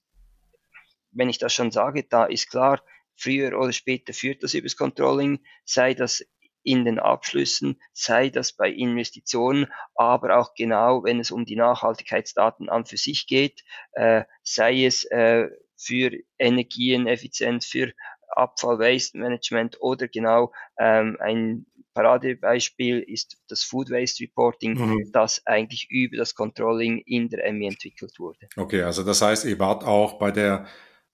wenn 1.12 1.30
ich 1.30 1.38
das 1.38 1.54
schon 1.54 1.72
sage, 1.72 2.04
da 2.04 2.26
ist 2.26 2.50
klar, 2.50 2.82
früher 3.16 3.58
oder 3.58 3.72
später 3.72 4.14
führt 4.14 4.44
das 4.44 4.54
übers 4.54 4.76
Controlling, 4.76 5.40
sei 5.64 5.94
das 5.94 6.26
in 6.64 6.86
den 6.86 7.00
Abschlüssen, 7.00 7.80
sei 7.94 8.30
das 8.30 8.54
bei 8.54 8.70
Investitionen, 8.70 9.68
aber 9.96 10.38
auch 10.38 10.54
genau, 10.56 11.04
wenn 11.04 11.20
es 11.20 11.32
um 11.32 11.46
die 11.46 11.56
Nachhaltigkeitsdaten 11.56 12.70
an 12.70 12.86
für 12.86 12.98
sich 12.98 13.28
geht, 13.28 13.64
äh, 13.94 14.24
sei 14.44 14.86
es 14.86 15.04
äh, 15.06 15.50
für 15.78 16.12
Energieneffizienz, 16.38 17.66
für 17.66 17.94
Abfall 18.30 18.80
Waste 18.80 19.18
Management 19.18 19.80
oder 19.82 20.08
genau 20.08 20.52
ähm, 20.80 21.18
ein 21.20 21.66
Paradebeispiel 21.94 23.00
ist 23.00 23.38
das 23.48 23.64
Food 23.64 23.92
Waste 23.92 24.24
Reporting, 24.24 24.74
mhm. 24.74 25.12
das 25.12 25.46
eigentlich 25.46 25.90
über 25.92 26.18
das 26.18 26.34
Controlling 26.34 27.00
in 27.06 27.30
der 27.30 27.52
MI 27.54 27.68
entwickelt 27.68 28.18
wurde. 28.18 28.40
Okay, 28.58 28.82
also 28.82 29.04
das 29.04 29.22
heißt, 29.22 29.46
ihr 29.46 29.60
wart 29.60 29.84
auch 29.84 30.18
bei 30.18 30.32
der, 30.32 30.66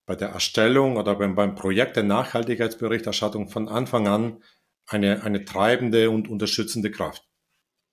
bei 0.06 0.15
der 0.15 0.29
Erstellung 0.29 0.96
oder 0.96 1.15
beim, 1.15 1.36
beim 1.36 1.56
Projekt 1.56 1.98
der 1.98 2.03
Nachhaltigkeitsberichterstattung 2.03 3.50
von 3.50 3.68
Anfang 3.68 4.08
an 4.08 4.41
eine, 4.89 5.24
eine 5.24 5.46
treibende 5.46 6.10
und 6.10 6.27
unterstützende 6.27 6.91
Kraft. 6.91 7.24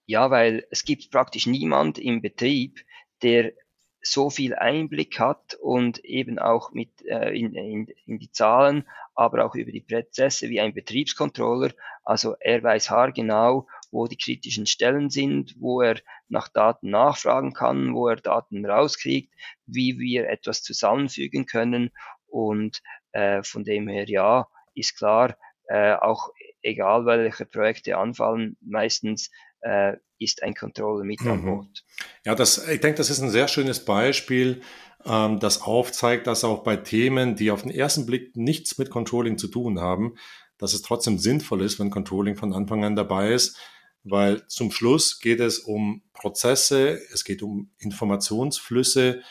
Ja, 0.07 0.31
weil 0.31 0.67
es 0.71 0.85
gibt 0.85 1.11
praktisch 1.11 1.47
niemand 1.47 1.99
im 1.99 2.23
Betrieb, 2.23 2.81
der 3.23 3.53
so 4.01 4.31
viel 4.31 4.55
Einblick 4.55 5.19
hat 5.19 5.55
und 5.55 6.05
eben 6.05 6.39
auch 6.39 6.73
mit 6.73 7.05
äh, 7.07 7.31
in, 7.37 7.55
in, 7.55 7.89
in 8.07 8.19
die 8.19 8.31
Zahlen, 8.31 8.87
aber 9.15 9.45
auch 9.45 9.57
über 9.57 9.73
die 9.73 9.81
Prozesse 9.81 10.49
wie 10.49 10.61
ein 10.61 10.75
Betriebscontroller. 10.75 11.73
Also 12.05 12.37
er 12.39 12.63
weiß 12.63 12.91
haargenau, 12.91 13.67
wo 13.91 14.07
die 14.07 14.17
kritischen 14.17 14.67
Stellen 14.67 15.11
sind, 15.11 15.57
wo 15.59 15.81
er 15.81 16.01
nach 16.29 16.49
Daten 16.49 16.91
nachfragen 16.91 17.53
kann, 17.53 17.95
wo 17.95 18.09
er 18.09 18.17
Daten 18.17 18.65
rauskriegt, 18.65 19.35
wie 19.67 19.99
wir 19.99 20.29
etwas 20.29 20.63
zusammenfügen 20.63 21.47
können. 21.47 21.91
Und 22.29 22.83
äh, 23.11 23.43
von 23.43 23.65
dem 23.65 23.89
her, 23.89 24.09
ja, 24.09 24.47
ist 24.75 24.97
klar, 24.97 25.37
äh, 25.69 25.95
auch 25.95 26.31
egal 26.67 27.07
welche 27.07 27.47
Projekte 27.47 27.97
anfallen, 27.97 28.57
meistens 28.61 29.31
äh, 29.61 29.95
ist 30.19 30.43
ein 30.43 30.55
Controller 30.55 31.05
mit 31.05 31.21
mhm. 31.21 31.31
an 31.31 31.45
Bord. 31.45 31.85
Ja, 32.25 32.35
das, 32.35 32.69
ich 32.69 32.81
denke, 32.81 32.99
das 32.99 33.11
ist 33.11 33.21
ein 33.21 33.31
sehr 33.31 33.49
schönes 33.49 33.85
Beispiel, 33.85 34.63
ähm, 35.05 35.39
das 35.39 35.63
aufzeigt, 35.63 36.27
dass 36.27 36.45
auch 36.45 36.63
bei 36.63 36.77
Themen, 36.77 37.37
die 37.37 37.51
auf 37.51 37.63
den 37.63 37.71
ersten 37.71 38.07
Blick 38.07 38.37
nichts 38.37 38.79
mit 38.79 38.91
Controlling 38.91 39.39
zu 39.39 39.49
tun 39.49 39.81
haben, 39.81 40.17
dass 40.59 40.75
es 40.75 40.83
trotzdem 40.83 41.19
sinnvoll 41.19 41.63
ist, 41.63 41.79
wenn 41.79 41.91
Controlling 41.91 42.37
von 42.37 42.53
Anfang 42.53 42.85
an 42.85 42.97
dabei 42.97 43.33
ist, 43.33 43.59
weil 44.05 44.47
zum 44.47 44.71
Schluss 44.71 45.21
geht 45.21 45.41
es 45.41 45.59
um 45.59 46.03
Prozesse, 46.13 46.99
es 47.13 47.25
geht 47.25 47.43
um 47.43 47.71
Informationsflüsse 47.79 49.23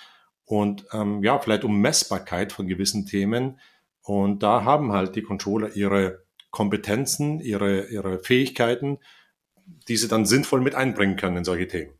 und 0.43 0.85
ähm, 0.93 1.23
ja, 1.23 1.39
vielleicht 1.39 1.63
um 1.63 1.81
Messbarkeit 1.81 2.51
von 2.51 2.67
gewissen 2.67 3.05
Themen. 3.05 3.59
Und 4.01 4.43
da 4.43 4.63
haben 4.63 4.91
halt 4.91 5.15
die 5.15 5.23
Controller 5.23 5.75
ihre 5.75 6.24
Kompetenzen, 6.55 7.41
ihre, 7.41 7.87
ihre 7.87 8.19
Fähigkeiten, 8.19 8.99
die 9.89 9.97
sie 9.97 10.07
dann 10.07 10.25
sinnvoll 10.25 10.61
mit 10.61 10.73
einbringen 10.73 11.17
können 11.17 11.35
in 11.35 11.43
solche 11.43 11.67
Themen. 11.67 11.93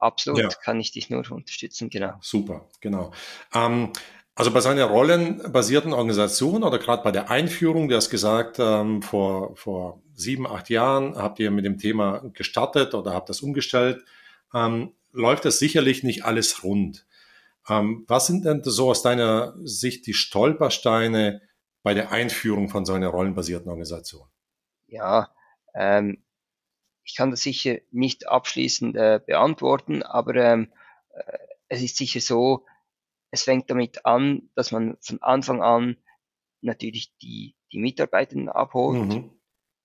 Absolut, 0.00 0.40
ja. 0.40 0.48
kann 0.48 0.80
ich 0.80 0.90
dich 0.90 1.10
nur 1.10 1.30
unterstützen, 1.30 1.88
genau. 1.88 2.14
Super, 2.20 2.68
genau. 2.80 3.12
Ähm, 3.54 3.92
also 4.34 4.50
bei 4.50 4.60
seiner 4.60 4.84
rollenbasierten 4.86 5.92
Organisation 5.92 6.64
oder 6.64 6.78
gerade 6.78 7.04
bei 7.04 7.12
der 7.12 7.30
Einführung, 7.30 7.88
du 7.88 7.94
hast 7.94 8.10
gesagt, 8.10 8.58
ähm, 8.58 9.00
vor, 9.00 9.56
vor 9.56 10.02
sieben, 10.14 10.48
acht 10.48 10.70
Jahren 10.70 11.16
habt 11.16 11.38
ihr 11.38 11.52
mit 11.52 11.64
dem 11.64 11.78
Thema 11.78 12.24
gestartet 12.34 12.94
oder 12.94 13.12
habt 13.12 13.28
das 13.28 13.42
umgestellt, 13.42 14.04
ähm, 14.52 14.92
läuft 15.12 15.44
das 15.44 15.60
sicherlich 15.60 16.02
nicht 16.02 16.24
alles 16.24 16.64
rund. 16.64 17.06
Ähm, 17.68 18.04
was 18.08 18.26
sind 18.26 18.44
denn 18.44 18.62
so 18.64 18.90
aus 18.90 19.02
deiner 19.02 19.54
Sicht 19.62 20.06
die 20.06 20.14
Stolpersteine 20.14 21.42
bei 21.82 21.94
der 21.94 22.10
Einführung 22.10 22.68
von 22.68 22.84
so 22.84 22.92
einer 22.92 23.08
rollenbasierten 23.08 23.68
Organisation? 23.68 24.28
Ja, 24.86 25.30
ähm, 25.74 26.24
ich 27.04 27.16
kann 27.16 27.30
das 27.30 27.40
sicher 27.40 27.78
nicht 27.90 28.28
abschließend 28.28 28.96
äh, 28.96 29.20
beantworten, 29.24 30.02
aber 30.02 30.34
ähm, 30.36 30.72
äh, 31.14 31.38
es 31.68 31.82
ist 31.82 31.96
sicher 31.96 32.20
so, 32.20 32.66
es 33.30 33.44
fängt 33.44 33.70
damit 33.70 34.04
an, 34.04 34.50
dass 34.54 34.72
man 34.72 34.96
von 35.00 35.22
Anfang 35.22 35.62
an 35.62 35.96
natürlich 36.60 37.14
die, 37.18 37.54
die 37.72 37.78
Mitarbeitenden 37.78 38.48
abholt, 38.48 39.08
mhm. 39.08 39.30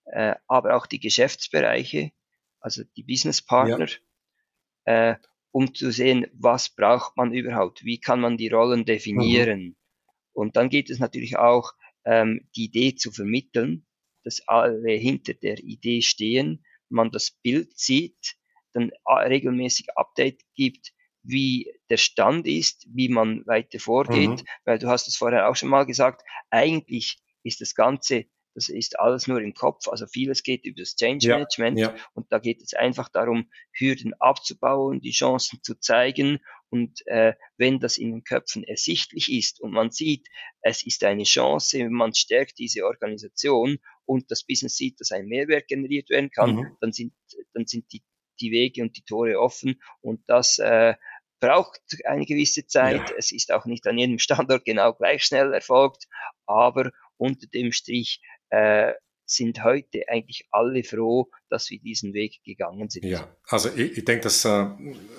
äh, 0.05 0.35
aber 0.47 0.75
auch 0.75 0.85
die 0.85 0.99
Geschäftsbereiche, 0.99 2.11
also 2.59 2.83
die 2.95 3.03
Businesspartner, 3.03 3.87
ja. 4.85 5.11
äh, 5.11 5.15
um 5.51 5.73
zu 5.75 5.91
sehen, 5.91 6.27
was 6.33 6.69
braucht 6.69 7.15
man 7.15 7.33
überhaupt, 7.33 7.83
wie 7.85 7.99
kann 7.99 8.19
man 8.19 8.37
die 8.37 8.49
Rollen 8.49 8.85
definieren. 8.85 9.61
Mhm. 9.61 9.75
Und 10.33 10.55
dann 10.55 10.69
geht 10.69 10.89
es 10.89 10.99
natürlich 10.99 11.37
auch, 11.37 11.73
ähm, 12.05 12.47
die 12.55 12.65
Idee 12.65 12.95
zu 12.95 13.11
vermitteln, 13.11 13.85
dass 14.23 14.47
alle 14.47 14.93
hinter 14.93 15.33
der 15.33 15.59
Idee 15.59 16.01
stehen, 16.01 16.65
man 16.89 17.11
das 17.11 17.31
Bild 17.31 17.77
sieht, 17.77 18.35
dann 18.73 18.91
regelmäßig 19.07 19.87
Update 19.95 20.41
gibt, 20.55 20.93
wie 21.23 21.71
der 21.89 21.97
Stand 21.97 22.47
ist, 22.47 22.85
wie 22.89 23.09
man 23.09 23.45
weiter 23.47 23.79
vorgeht, 23.79 24.29
mhm. 24.29 24.45
weil 24.65 24.79
du 24.79 24.87
hast 24.87 25.07
es 25.07 25.15
vorher 25.15 25.49
auch 25.49 25.55
schon 25.55 25.69
mal 25.69 25.85
gesagt, 25.85 26.23
eigentlich 26.49 27.17
ist 27.43 27.61
das 27.61 27.75
Ganze, 27.75 28.25
das 28.55 28.69
ist 28.69 28.99
alles 28.99 29.27
nur 29.27 29.41
im 29.41 29.53
Kopf, 29.53 29.87
also 29.87 30.05
vieles 30.07 30.43
geht 30.43 30.65
über 30.65 30.81
das 30.81 30.95
Change 30.95 31.27
ja, 31.27 31.35
Management 31.35 31.79
ja. 31.79 31.95
und 32.13 32.31
da 32.31 32.39
geht 32.39 32.61
es 32.61 32.73
einfach 32.73 33.09
darum, 33.09 33.49
Hürden 33.71 34.13
abzubauen, 34.19 35.01
die 35.01 35.11
Chancen 35.11 35.61
zu 35.63 35.79
zeigen 35.79 36.39
und 36.69 37.05
äh, 37.07 37.33
wenn 37.57 37.79
das 37.79 37.97
in 37.97 38.11
den 38.11 38.23
Köpfen 38.23 38.63
ersichtlich 38.63 39.31
ist 39.31 39.59
und 39.61 39.71
man 39.71 39.91
sieht, 39.91 40.27
es 40.61 40.85
ist 40.85 41.03
eine 41.03 41.23
Chance, 41.23 41.89
man 41.89 42.13
stärkt 42.13 42.59
diese 42.59 42.85
Organisation 42.85 43.79
und 44.05 44.31
das 44.31 44.43
Business 44.43 44.75
sieht, 44.75 44.99
dass 44.99 45.11
ein 45.11 45.25
Mehrwert 45.25 45.67
generiert 45.67 46.09
werden 46.09 46.31
kann, 46.31 46.55
mhm. 46.55 46.77
dann 46.81 46.91
sind, 46.91 47.13
dann 47.53 47.65
sind 47.65 47.91
die, 47.91 48.03
die 48.39 48.51
Wege 48.51 48.81
und 48.81 48.95
die 48.97 49.03
Tore 49.03 49.39
offen 49.39 49.81
und 50.01 50.21
das 50.27 50.59
äh, 50.59 50.95
braucht 51.43 51.81
eine 52.05 52.25
gewisse 52.25 52.65
Zeit. 52.67 53.09
Ja. 53.09 53.15
Es 53.17 53.33
ist 53.33 53.51
auch 53.51 53.65
nicht 53.65 53.85
an 53.85 53.97
jedem 53.97 54.17
Standort 54.17 54.63
genau 54.63 54.93
gleich 54.93 55.25
schnell 55.25 55.53
erfolgt, 55.53 56.07
aber 56.45 56.91
unter 57.17 57.47
dem 57.47 57.73
Strich 57.73 58.21
äh, 58.53 58.93
sind 59.25 59.63
heute 59.63 60.03
eigentlich 60.09 60.47
alle 60.51 60.83
froh, 60.83 61.29
dass 61.49 61.69
wir 61.71 61.79
diesen 61.79 62.13
Weg 62.13 62.41
gegangen 62.43 62.89
sind. 62.89 63.05
Ja, 63.05 63.27
also 63.47 63.69
ich, 63.69 63.97
ich 63.97 64.05
denke, 64.05 64.23
dass, 64.23 64.45
äh, 64.45 64.67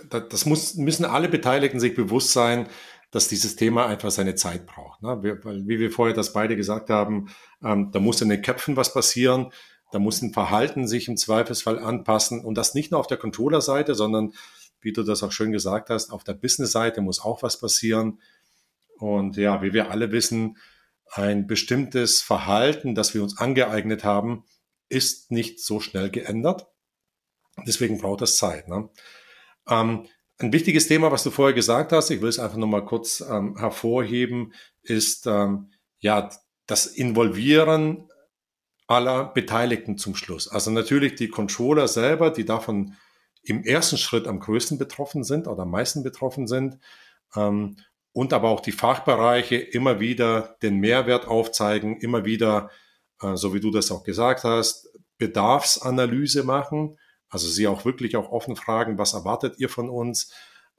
das 0.09 0.47
muss, 0.47 0.75
müssen 0.75 1.05
alle 1.05 1.29
Beteiligten 1.29 1.81
sich 1.81 1.94
bewusst 1.94 2.33
sein, 2.33 2.68
dass 3.11 3.29
dieses 3.29 3.57
Thema 3.57 3.87
einfach 3.87 4.11
seine 4.11 4.37
Zeit 4.37 4.66
braucht. 4.66 5.03
Ne? 5.03 5.38
Weil, 5.42 5.66
wie 5.66 5.79
wir 5.81 5.90
vorher 5.90 6.14
das 6.14 6.33
beide 6.33 6.55
gesagt 6.55 6.90
haben, 6.90 7.29
ähm, 7.64 7.90
da 7.92 7.99
muss 7.99 8.20
in 8.20 8.29
den 8.29 8.42
Köpfen 8.42 8.77
was 8.77 8.92
passieren, 8.92 9.53
da 9.90 9.99
muss 9.99 10.23
ein 10.23 10.33
Verhalten 10.33 10.87
sich 10.87 11.09
im 11.09 11.16
Zweifelsfall 11.16 11.79
anpassen 11.79 12.44
und 12.44 12.57
das 12.57 12.75
nicht 12.75 12.92
nur 12.92 13.01
auf 13.01 13.07
der 13.07 13.16
Controller-Seite, 13.16 13.94
sondern 13.94 14.33
wie 14.81 14.92
du 14.92 15.03
das 15.03 15.23
auch 15.23 15.33
schön 15.33 15.51
gesagt 15.51 15.90
hast, 15.90 16.12
auf 16.12 16.25
der 16.25 16.35
Business-Seite 16.35 17.01
muss 17.01 17.20
auch 17.20 17.42
was 17.42 17.59
passieren. 17.59 18.20
Und 18.99 19.37
ja, 19.37 19.62
wie 19.62 19.73
wir 19.73 19.90
alle 19.90 20.12
wissen, 20.12 20.57
ein 21.14 21.46
bestimmtes 21.46 22.22
Verhalten, 22.22 22.96
das 22.96 23.14
wir 23.14 23.22
uns 23.22 23.38
angeeignet 23.38 24.03
haben, 24.03 24.44
ist 24.88 25.31
nicht 25.31 25.61
so 25.61 25.79
schnell 25.79 26.11
geändert. 26.11 26.66
Deswegen 27.66 27.98
braucht 27.98 28.20
das 28.20 28.37
Zeit. 28.37 28.68
Ne? 28.68 28.90
Ähm, 29.68 30.07
ein 30.38 30.53
wichtiges 30.53 30.88
Thema, 30.88 31.12
was 31.12 31.22
du 31.22 31.31
vorher 31.31 31.55
gesagt 31.55 31.92
hast, 31.92 32.11
ich 32.11 32.20
will 32.20 32.29
es 32.29 32.40
einfach 32.40 32.57
nochmal 32.57 32.85
kurz 32.85 33.20
ähm, 33.20 33.57
hervorheben, 33.57 34.53
ist 34.83 35.27
ähm, 35.29 35.70
ja 36.00 36.31
das 36.66 36.87
Involvieren 36.87 38.09
aller 38.88 39.27
Beteiligten 39.27 39.96
zum 39.96 40.16
Schluss. 40.16 40.48
Also 40.48 40.72
natürlich 40.72 41.14
die 41.14 41.29
Controller 41.29 41.87
selber, 41.87 42.31
die 42.31 42.44
davon 42.44 42.96
im 43.44 43.62
ersten 43.62 43.98
Schritt 43.98 44.27
am 44.27 44.40
größten 44.40 44.79
betroffen 44.79 45.22
sind 45.22 45.46
oder 45.46 45.62
am 45.62 45.70
meisten 45.70 46.03
betroffen 46.03 46.48
sind. 46.48 46.79
Ähm, 47.37 47.77
und 48.14 48.33
aber 48.33 48.48
auch 48.48 48.61
die 48.61 48.72
Fachbereiche 48.72 49.57
immer 49.57 50.00
wieder 50.00 50.57
den 50.62 50.79
Mehrwert 50.79 51.29
aufzeigen, 51.29 51.98
immer 51.98 52.24
wieder, 52.24 52.70
äh, 53.20 53.37
so 53.37 53.53
wie 53.53 53.61
du 53.61 53.70
das 53.70 53.90
auch 53.90 54.05
gesagt 54.05 54.44
hast, 54.44 54.88
Bedarfsanalyse 55.18 56.44
machen 56.44 56.96
also 57.35 57.48
sie 57.48 57.66
auch 57.66 57.85
wirklich 57.85 58.16
auch 58.16 58.31
offen 58.31 58.55
fragen, 58.55 58.96
was 58.96 59.12
erwartet 59.12 59.59
ihr 59.59 59.68
von 59.68 59.90
uns? 59.90 60.33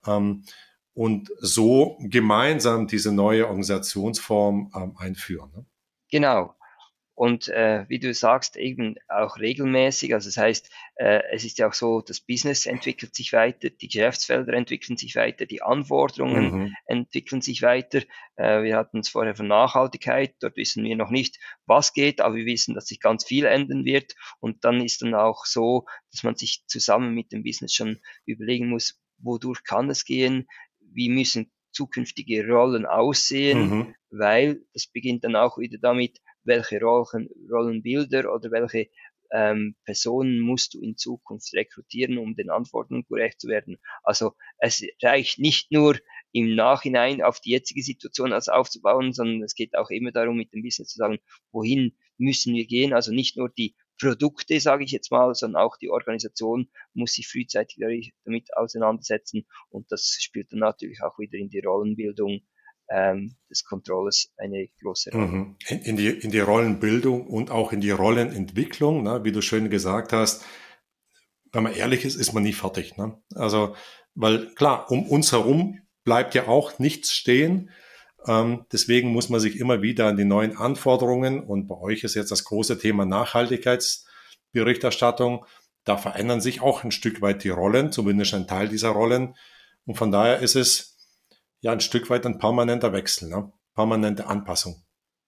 Ähm, 0.08 0.46
und 0.94 1.30
so 1.40 1.98
gemeinsam 2.00 2.88
diese 2.88 3.12
neue 3.12 3.48
Organisationsform 3.48 4.72
ähm, 4.74 4.96
einführen. 4.98 5.52
Ne? 5.54 5.66
Genau. 6.10 6.56
Und 7.16 7.48
äh, 7.48 7.86
wie 7.88 8.00
du 8.00 8.14
sagst, 8.14 8.58
eben 8.58 8.96
auch 9.08 9.38
regelmäßig. 9.38 10.14
Also 10.14 10.28
das 10.28 10.38
heißt, 10.38 10.70
äh, 10.96 11.22
es 11.32 11.46
ist 11.46 11.58
ja 11.58 11.70
auch 11.70 11.74
so, 11.74 12.02
das 12.02 12.20
Business 12.20 12.66
entwickelt 12.66 13.16
sich 13.16 13.32
weiter, 13.32 13.70
die 13.70 13.88
Geschäftsfelder 13.88 14.54
entwickeln 14.54 14.98
sich 14.98 15.16
weiter, 15.16 15.46
die 15.46 15.62
Anforderungen 15.62 16.52
mhm. 16.52 16.76
entwickeln 16.86 17.42
sich 17.42 17.62
weiter. 17.62 18.02
Äh, 18.36 18.64
wir 18.64 18.76
hatten 18.76 19.00
es 19.00 19.08
vorher 19.08 19.34
von 19.34 19.48
Nachhaltigkeit, 19.48 20.36
dort 20.42 20.58
wissen 20.58 20.84
wir 20.84 20.98
noch 20.98 21.10
nicht, 21.10 21.40
was 21.66 21.94
geht, 21.94 22.20
aber 22.20 22.36
wir 22.36 22.46
wissen, 22.46 22.76
dass 22.76 22.88
sich 22.88 23.00
ganz 23.00 23.24
viel 23.24 23.46
ändern 23.46 23.86
wird. 23.86 24.14
Und 24.42 24.66
dann 24.66 24.84
ist 24.84 25.02
dann 25.02 25.16
auch 25.16 25.46
so, 25.46 25.86
dass 26.12 26.24
man 26.24 26.36
sich 26.36 26.66
zusammen 26.68 27.14
mit 27.14 27.32
dem 27.32 27.44
Business 27.44 27.74
schon 27.74 28.02
überlegen 28.26 28.68
muss, 28.68 29.02
wodurch 29.20 29.64
kann 29.64 29.90
es 29.90 30.04
gehen, 30.04 30.48
wie 30.82 31.08
müssen 31.08 31.50
zukünftige 31.72 32.48
Rollen 32.48 32.86
aussehen, 32.86 33.70
mhm. 33.70 33.96
weil 34.10 34.66
das 34.74 34.88
beginnt 34.88 35.24
dann 35.24 35.36
auch 35.36 35.58
wieder 35.58 35.78
damit, 35.78 36.20
welche 36.46 36.80
Rollen, 36.80 37.30
Rollenbilder 37.50 38.34
oder 38.34 38.52
welche 38.52 38.90
ähm, 39.32 39.76
Personen 39.86 40.40
musst 40.40 40.74
du 40.74 40.82
in 40.82 40.98
Zukunft 40.98 41.54
rekrutieren, 41.54 42.18
um 42.18 42.36
den 42.36 42.50
Anforderungen 42.50 43.06
gerecht 43.08 43.42
zu 43.42 43.48
werden. 43.48 43.78
Also 44.04 44.34
es 44.60 44.84
reicht 45.02 45.40
nicht 45.40 45.72
nur 45.72 45.98
im 46.32 46.56
Nachhinein 46.56 47.22
auf 47.22 47.40
die 47.40 47.52
jetzige 47.52 47.82
Situation 47.82 48.34
als 48.34 48.50
aufzubauen, 48.50 49.14
sondern 49.14 49.44
es 49.44 49.56
geht 49.56 49.76
auch 49.76 49.90
immer 49.90 50.12
darum, 50.12 50.38
mit 50.38 50.54
dem 50.54 50.62
Business 50.62 50.90
zu 50.90 50.98
sagen, 50.98 51.20
wohin 51.52 51.98
müssen 52.18 52.54
wir 52.56 52.66
gehen. 52.66 52.94
Also 52.94 53.12
nicht 53.12 53.38
nur 53.38 53.50
die 53.50 53.76
Produkte, 54.00 54.60
sage 54.60 54.84
ich 54.84 54.92
jetzt 54.92 55.12
mal, 55.12 55.34
sondern 55.34 55.62
auch 55.62 55.78
die 55.78 55.90
Organisation 55.90 56.70
muss 56.94 57.14
sich 57.14 57.28
frühzeitig 57.28 58.14
damit 58.26 58.56
auseinandersetzen 58.58 59.48
und 59.70 59.92
das 59.92 60.18
spielt 60.20 60.52
dann 60.52 60.60
natürlich 60.60 61.02
auch 61.02 61.18
wieder 61.18 61.38
in 61.38 61.50
die 61.50 61.62
Rollenbildung 61.62 62.42
ähm, 62.90 63.36
des 63.50 63.66
Controllers 63.66 64.30
eine 64.38 64.70
große 64.82 65.12
Rolle. 65.12 65.28
Mhm. 65.28 65.58
In, 65.68 65.98
die, 65.98 66.10
in 66.10 66.32
die 66.32 66.40
Rollenbildung 66.40 67.28
und 67.28 67.52
auch 67.52 67.74
in 67.74 67.82
die 67.82 67.92
Rollenentwicklung, 67.92 69.04
ne? 69.04 69.24
wie 69.24 69.32
du 69.32 69.42
schön 69.42 69.70
gesagt 69.70 70.14
hast, 70.14 70.44
wenn 71.52 71.64
man 71.64 71.74
ehrlich 71.74 72.06
ist, 72.06 72.16
ist 72.16 72.34
man 72.34 72.44
nie 72.44 72.54
fertig. 72.54 72.98
Ne? 72.98 73.18
Also, 73.34 73.76
weil 74.14 74.54
klar, 74.56 74.92
um 74.92 75.08
uns 75.08 75.32
herum 75.32 75.80
bleibt 76.04 76.36
ja 76.36 76.48
auch 76.48 76.78
nichts 76.80 77.14
stehen. 77.14 77.72
Ähm, 78.28 78.66
deswegen 78.72 79.10
muss 79.10 79.30
man 79.30 79.40
sich 79.40 79.60
immer 79.60 79.82
wieder 79.82 80.06
an 80.08 80.18
die 80.18 80.26
neuen 80.26 80.58
Anforderungen 80.58 81.44
und 81.44 81.68
bei 81.68 81.76
euch 81.76 82.04
ist 82.04 82.16
jetzt 82.16 82.32
das 82.32 82.44
große 82.44 82.80
Thema 82.80 83.06
Nachhaltigkeitsberichterstattung. 83.06 85.46
Da 85.84 85.98
verändern 85.98 86.42
sich 86.42 86.62
auch 86.62 86.84
ein 86.84 86.92
Stück 86.92 87.22
weit 87.22 87.44
die 87.44 87.50
Rollen, 87.50 87.92
zumindest 87.92 88.34
ein 88.34 88.48
Teil 88.48 88.68
dieser 88.68 88.90
Rollen. 88.90 89.36
Und 89.86 89.94
von 89.96 90.12
daher 90.12 90.40
ist 90.40 90.56
es 90.56 90.95
ja 91.62 91.72
ein 91.72 91.80
Stück 91.80 92.10
weit 92.10 92.26
ein 92.26 92.40
permanenter 92.40 92.94
Wechsel, 92.94 93.30
ne? 93.30 93.52
permanente 93.74 94.28
Anpassung. 94.28 94.84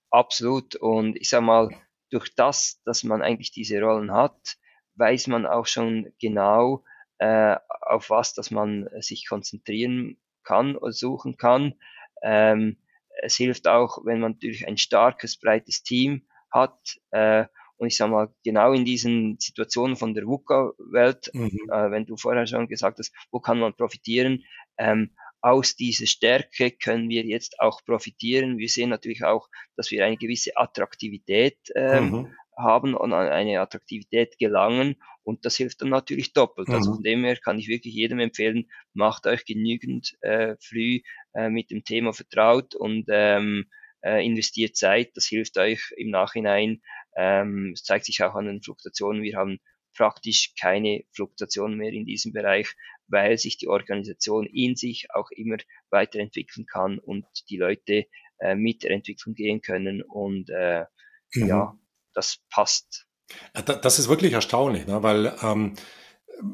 Absolut. 0.09 0.75
Und 0.75 1.15
ich 1.17 1.29
sag 1.29 1.41
mal, 1.41 1.69
durch 2.09 2.33
das, 2.35 2.81
dass 2.85 3.03
man 3.03 3.21
eigentlich 3.21 3.51
diese 3.51 3.81
Rollen 3.81 4.11
hat, 4.11 4.57
weiß 4.95 5.27
man 5.27 5.45
auch 5.45 5.67
schon 5.67 6.13
genau, 6.19 6.83
äh, 7.19 7.55
auf 7.81 8.09
was, 8.09 8.33
dass 8.33 8.51
man 8.51 8.89
sich 8.99 9.27
konzentrieren 9.27 10.17
kann 10.43 10.75
oder 10.75 10.93
suchen 10.93 11.37
kann. 11.37 11.75
Ähm, 12.23 12.77
es 13.21 13.35
hilft 13.35 13.67
auch, 13.67 14.05
wenn 14.05 14.19
man 14.19 14.33
natürlich 14.33 14.67
ein 14.67 14.77
starkes, 14.77 15.37
breites 15.37 15.83
Team 15.83 16.27
hat. 16.51 16.97
Äh, 17.11 17.45
und 17.77 17.87
ich 17.87 17.97
sage 17.97 18.11
mal, 18.11 18.33
genau 18.43 18.73
in 18.73 18.85
diesen 18.85 19.37
Situationen 19.39 19.97
von 19.97 20.13
der 20.13 20.25
VUCA-Welt, 20.25 21.29
mhm. 21.33 21.69
äh, 21.71 21.91
wenn 21.91 22.05
du 22.05 22.17
vorher 22.17 22.47
schon 22.47 22.67
gesagt 22.67 22.97
hast, 22.99 23.13
wo 23.31 23.39
kann 23.39 23.59
man 23.59 23.75
profitieren, 23.75 24.43
ähm, 24.77 25.11
aus 25.41 25.75
dieser 25.75 26.07
Stärke 26.07 26.71
können 26.71 27.09
wir 27.09 27.23
jetzt 27.23 27.59
auch 27.59 27.83
profitieren. 27.85 28.57
Wir 28.57 28.69
sehen 28.69 28.89
natürlich 28.89 29.23
auch, 29.23 29.47
dass 29.75 29.91
wir 29.91 30.05
eine 30.05 30.17
gewisse 30.17 30.57
Attraktivität 30.57 31.57
ähm, 31.75 32.09
mhm. 32.09 32.35
haben 32.57 32.95
und 32.95 33.13
an 33.13 33.29
eine 33.29 33.61
Attraktivität 33.61 34.37
gelangen. 34.39 34.95
Und 35.23 35.45
das 35.45 35.57
hilft 35.57 35.81
dann 35.81 35.89
natürlich 35.89 36.33
doppelt. 36.33 36.69
Also 36.69 36.71
mhm. 36.71 36.77
Also 36.77 36.93
von 36.95 37.03
dem 37.03 37.23
her 37.23 37.37
kann 37.37 37.59
ich 37.59 37.67
wirklich 37.67 37.93
jedem 37.93 38.19
empfehlen, 38.19 38.69
macht 38.93 39.27
euch 39.27 39.45
genügend 39.45 40.15
äh, 40.21 40.55
früh 40.59 41.01
äh, 41.33 41.49
mit 41.49 41.69
dem 41.69 41.83
Thema 41.83 42.13
vertraut 42.13 42.75
und 42.75 43.05
ähm, 43.09 43.65
äh, 44.01 44.25
investiert 44.25 44.75
Zeit. 44.75 45.11
Das 45.15 45.25
hilft 45.25 45.57
euch 45.57 45.93
im 45.97 46.09
Nachhinein. 46.09 46.81
Ähm, 47.15 47.71
es 47.73 47.83
zeigt 47.83 48.05
sich 48.05 48.23
auch 48.23 48.35
an 48.35 48.45
den 48.45 48.61
Fluktuationen. 48.61 49.21
Wir 49.21 49.37
haben 49.37 49.59
praktisch 49.97 50.53
keine 50.59 51.03
Fluktuation 51.11 51.75
mehr 51.75 51.91
in 51.91 52.05
diesem 52.05 52.31
Bereich, 52.31 52.75
weil 53.07 53.37
sich 53.37 53.57
die 53.57 53.67
Organisation 53.67 54.45
in 54.45 54.75
sich 54.75 55.07
auch 55.13 55.31
immer 55.31 55.57
weiterentwickeln 55.89 56.65
kann 56.65 56.99
und 56.99 57.25
die 57.49 57.57
Leute 57.57 58.05
äh, 58.39 58.55
mit 58.55 58.83
der 58.83 58.91
Entwicklung 58.91 59.33
gehen 59.33 59.61
können 59.61 60.01
und 60.03 60.49
äh, 60.49 60.85
mhm. 61.33 61.47
ja, 61.47 61.79
das 62.13 62.39
passt. 62.49 63.07
Das 63.53 63.99
ist 63.99 64.07
wirklich 64.07 64.33
erstaunlich, 64.33 64.87
ne? 64.87 65.03
weil 65.03 65.35
ähm, 65.41 65.73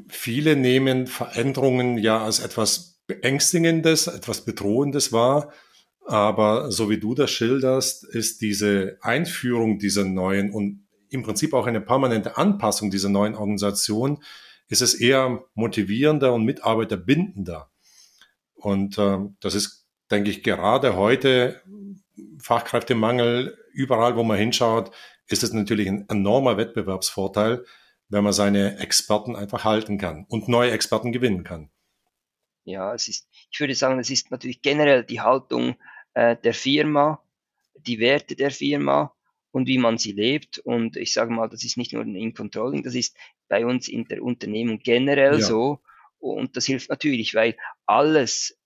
viele 0.07 0.55
nehmen 0.55 1.07
Veränderungen 1.07 1.97
ja 1.97 2.23
als 2.23 2.39
etwas 2.39 3.01
Beängstigendes, 3.05 4.07
etwas 4.07 4.45
Bedrohendes 4.45 5.11
wahr. 5.11 5.53
Aber 6.05 6.71
so 6.71 6.89
wie 6.89 6.99
du 6.99 7.15
das 7.15 7.31
schilderst, 7.31 8.03
ist 8.03 8.41
diese 8.41 8.97
Einführung 9.01 9.77
dieser 9.77 10.03
neuen 10.03 10.51
und 10.51 10.82
im 11.13 11.23
Prinzip 11.23 11.53
auch 11.53 11.67
eine 11.67 11.81
permanente 11.81 12.37
Anpassung 12.37 12.89
dieser 12.89 13.09
neuen 13.09 13.35
Organisation, 13.35 14.23
ist 14.67 14.81
es 14.81 14.95
eher 14.95 15.43
motivierender 15.53 16.33
und 16.33 16.45
mitarbeiterbindender. 16.45 17.69
Und 18.55 18.97
äh, 18.97 19.19
das 19.39 19.55
ist, 19.55 19.85
denke 20.09 20.31
ich, 20.31 20.43
gerade 20.43 20.95
heute 20.95 21.61
Fachkräftemangel, 22.39 23.57
überall, 23.73 24.15
wo 24.15 24.23
man 24.23 24.37
hinschaut, 24.37 24.91
ist 25.27 25.43
es 25.43 25.53
natürlich 25.53 25.87
ein 25.87 26.07
enormer 26.09 26.57
Wettbewerbsvorteil, 26.57 27.65
wenn 28.09 28.23
man 28.23 28.33
seine 28.33 28.79
Experten 28.79 29.35
einfach 29.35 29.63
halten 29.63 29.97
kann 29.97 30.25
und 30.29 30.47
neue 30.47 30.71
Experten 30.71 31.11
gewinnen 31.11 31.43
kann. 31.43 31.69
Ja, 32.65 32.93
es 32.93 33.07
ist, 33.07 33.27
ich 33.51 33.59
würde 33.59 33.75
sagen, 33.75 33.99
es 33.99 34.09
ist 34.09 34.31
natürlich 34.31 34.61
generell 34.61 35.03
die 35.03 35.21
Haltung 35.21 35.75
äh, 36.13 36.37
der 36.37 36.53
Firma, 36.53 37.21
die 37.75 37.99
Werte 37.99 38.35
der 38.35 38.51
Firma 38.51 39.13
und 39.53 39.67
wie 39.67 39.77
man 39.77 39.97
sie 39.97 40.11
lebt. 40.11 40.57
Und 40.57 40.97
ich 40.97 41.13
sage 41.13 41.31
mal, 41.31 41.47
das 41.47 41.63
ist 41.63 41.77
nicht 41.77 41.93
nur 41.93 42.03
in 42.03 42.33
Controlling, 42.33 42.83
das 42.83 42.95
ist 42.95 43.15
bei 43.47 43.65
uns 43.65 43.87
in 43.87 44.05
der 44.05 44.21
Unternehmung 44.21 44.79
generell 44.79 45.39
ja. 45.39 45.45
so. 45.45 45.79
Und 46.17 46.57
das 46.57 46.65
hilft 46.65 46.89
natürlich, 46.89 47.35
weil 47.35 47.55
alles 47.85 48.59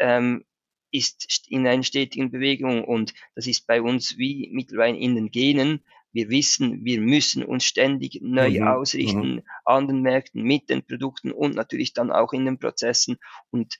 ähm, 0.00 0.44
ist 0.90 1.46
in 1.48 1.66
einer 1.66 1.84
stetigen 1.84 2.30
Bewegung 2.30 2.84
und 2.84 3.14
das 3.34 3.46
ist 3.46 3.66
bei 3.66 3.80
uns 3.80 4.18
wie 4.18 4.50
mittlerweile 4.52 4.98
in 4.98 5.14
den 5.14 5.30
Genen. 5.30 5.84
Wir 6.12 6.28
wissen, 6.28 6.84
wir 6.84 7.00
müssen 7.00 7.44
uns 7.44 7.64
ständig 7.64 8.18
neu 8.20 8.60
mhm. 8.60 8.66
ausrichten 8.66 9.34
mhm. 9.36 9.42
an 9.64 9.86
den 9.86 10.02
Märkten 10.02 10.42
mit 10.42 10.68
den 10.68 10.84
Produkten 10.84 11.30
und 11.30 11.54
natürlich 11.54 11.94
dann 11.94 12.10
auch 12.10 12.32
in 12.32 12.44
den 12.44 12.58
Prozessen. 12.58 13.18
Und 13.50 13.78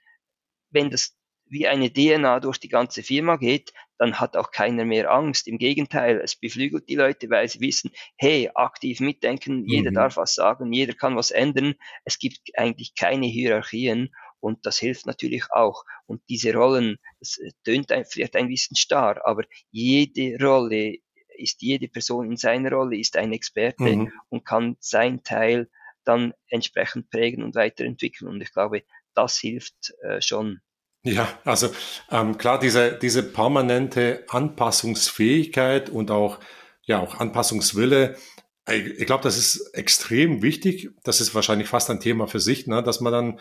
wenn 0.70 0.90
das 0.90 1.16
wie 1.52 1.68
eine 1.68 1.92
DNA 1.92 2.40
durch 2.40 2.58
die 2.58 2.70
ganze 2.70 3.02
Firma 3.02 3.36
geht, 3.36 3.74
dann 3.98 4.18
hat 4.18 4.36
auch 4.36 4.50
keiner 4.50 4.86
mehr 4.86 5.10
Angst. 5.12 5.46
Im 5.46 5.58
Gegenteil, 5.58 6.18
es 6.24 6.34
beflügelt 6.34 6.88
die 6.88 6.94
Leute, 6.94 7.28
weil 7.28 7.46
sie 7.46 7.60
wissen, 7.60 7.90
hey, 8.16 8.50
aktiv 8.54 9.00
mitdenken, 9.00 9.66
jeder 9.66 9.90
mhm. 9.90 9.94
darf 9.94 10.16
was 10.16 10.34
sagen, 10.34 10.72
jeder 10.72 10.94
kann 10.94 11.14
was 11.14 11.30
ändern. 11.30 11.74
Es 12.04 12.18
gibt 12.18 12.40
eigentlich 12.56 12.94
keine 12.94 13.26
Hierarchien 13.26 14.14
und 14.40 14.64
das 14.64 14.78
hilft 14.78 15.04
natürlich 15.06 15.44
auch. 15.52 15.84
Und 16.06 16.22
diese 16.30 16.54
Rollen, 16.54 16.96
das 17.20 17.38
tönt 17.64 17.92
vielleicht 18.08 18.34
ein 18.34 18.48
bisschen 18.48 18.76
starr, 18.76 19.20
aber 19.26 19.44
jede 19.70 20.42
Rolle 20.42 20.96
ist 21.36 21.60
jede 21.60 21.88
Person 21.88 22.30
in 22.30 22.36
seiner 22.36 22.72
Rolle, 22.72 22.96
ist 22.96 23.16
ein 23.16 23.32
Experte 23.32 23.84
mhm. 23.84 24.12
und 24.30 24.46
kann 24.46 24.76
sein 24.80 25.22
Teil 25.22 25.68
dann 26.04 26.32
entsprechend 26.48 27.10
prägen 27.10 27.44
und 27.44 27.54
weiterentwickeln. 27.54 28.30
Und 28.30 28.40
ich 28.40 28.52
glaube, 28.52 28.84
das 29.14 29.38
hilft 29.38 29.94
äh, 30.02 30.22
schon. 30.22 30.60
Ja, 31.04 31.28
also 31.44 31.68
ähm, 32.10 32.38
klar, 32.38 32.60
diese, 32.60 32.92
diese 32.92 33.24
permanente 33.24 34.24
Anpassungsfähigkeit 34.28 35.90
und 35.90 36.12
auch, 36.12 36.38
ja, 36.84 37.00
auch 37.00 37.18
Anpassungswille, 37.18 38.16
ich, 38.68 38.86
ich 39.00 39.06
glaube, 39.06 39.24
das 39.24 39.36
ist 39.36 39.74
extrem 39.74 40.42
wichtig. 40.42 40.90
Das 41.02 41.20
ist 41.20 41.34
wahrscheinlich 41.34 41.68
fast 41.68 41.90
ein 41.90 41.98
Thema 41.98 42.28
für 42.28 42.38
sich, 42.38 42.68
ne, 42.68 42.82
dass 42.84 43.00
man 43.00 43.12
dann 43.12 43.40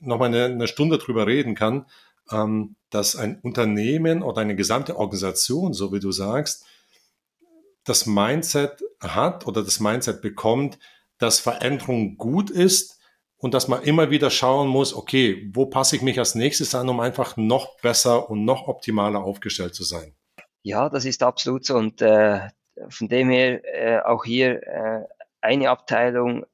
nochmal 0.00 0.28
eine, 0.28 0.46
eine 0.46 0.66
Stunde 0.66 0.98
drüber 0.98 1.26
reden 1.28 1.54
kann, 1.54 1.86
ähm, 2.32 2.74
dass 2.90 3.14
ein 3.14 3.38
Unternehmen 3.42 4.22
oder 4.22 4.40
eine 4.40 4.56
gesamte 4.56 4.96
Organisation, 4.96 5.74
so 5.74 5.92
wie 5.92 6.00
du 6.00 6.10
sagst, 6.10 6.64
das 7.84 8.06
Mindset 8.06 8.82
hat 9.00 9.46
oder 9.46 9.62
das 9.62 9.78
Mindset 9.78 10.20
bekommt, 10.20 10.78
dass 11.18 11.38
Veränderung 11.38 12.16
gut 12.16 12.50
ist, 12.50 12.97
und 13.38 13.54
dass 13.54 13.68
man 13.68 13.82
immer 13.82 14.10
wieder 14.10 14.30
schauen 14.30 14.68
muss, 14.68 14.94
okay, 14.94 15.48
wo 15.54 15.66
passe 15.66 15.96
ich 15.96 16.02
mich 16.02 16.18
als 16.18 16.34
nächstes 16.34 16.74
an, 16.74 16.88
um 16.88 17.00
einfach 17.00 17.36
noch 17.36 17.80
besser 17.80 18.28
und 18.30 18.44
noch 18.44 18.68
optimaler 18.68 19.22
aufgestellt 19.22 19.74
zu 19.74 19.84
sein. 19.84 20.14
Ja, 20.62 20.88
das 20.88 21.04
ist 21.04 21.22
absolut 21.22 21.64
so 21.64 21.76
und 21.76 22.02
äh, 22.02 22.40
von 22.88 23.08
dem 23.08 23.30
her 23.30 23.62
äh, 23.64 24.00
auch 24.00 24.24
hier 24.24 24.62
äh, 24.66 25.04
eine 25.40 25.70
Abteilung, 25.70 26.44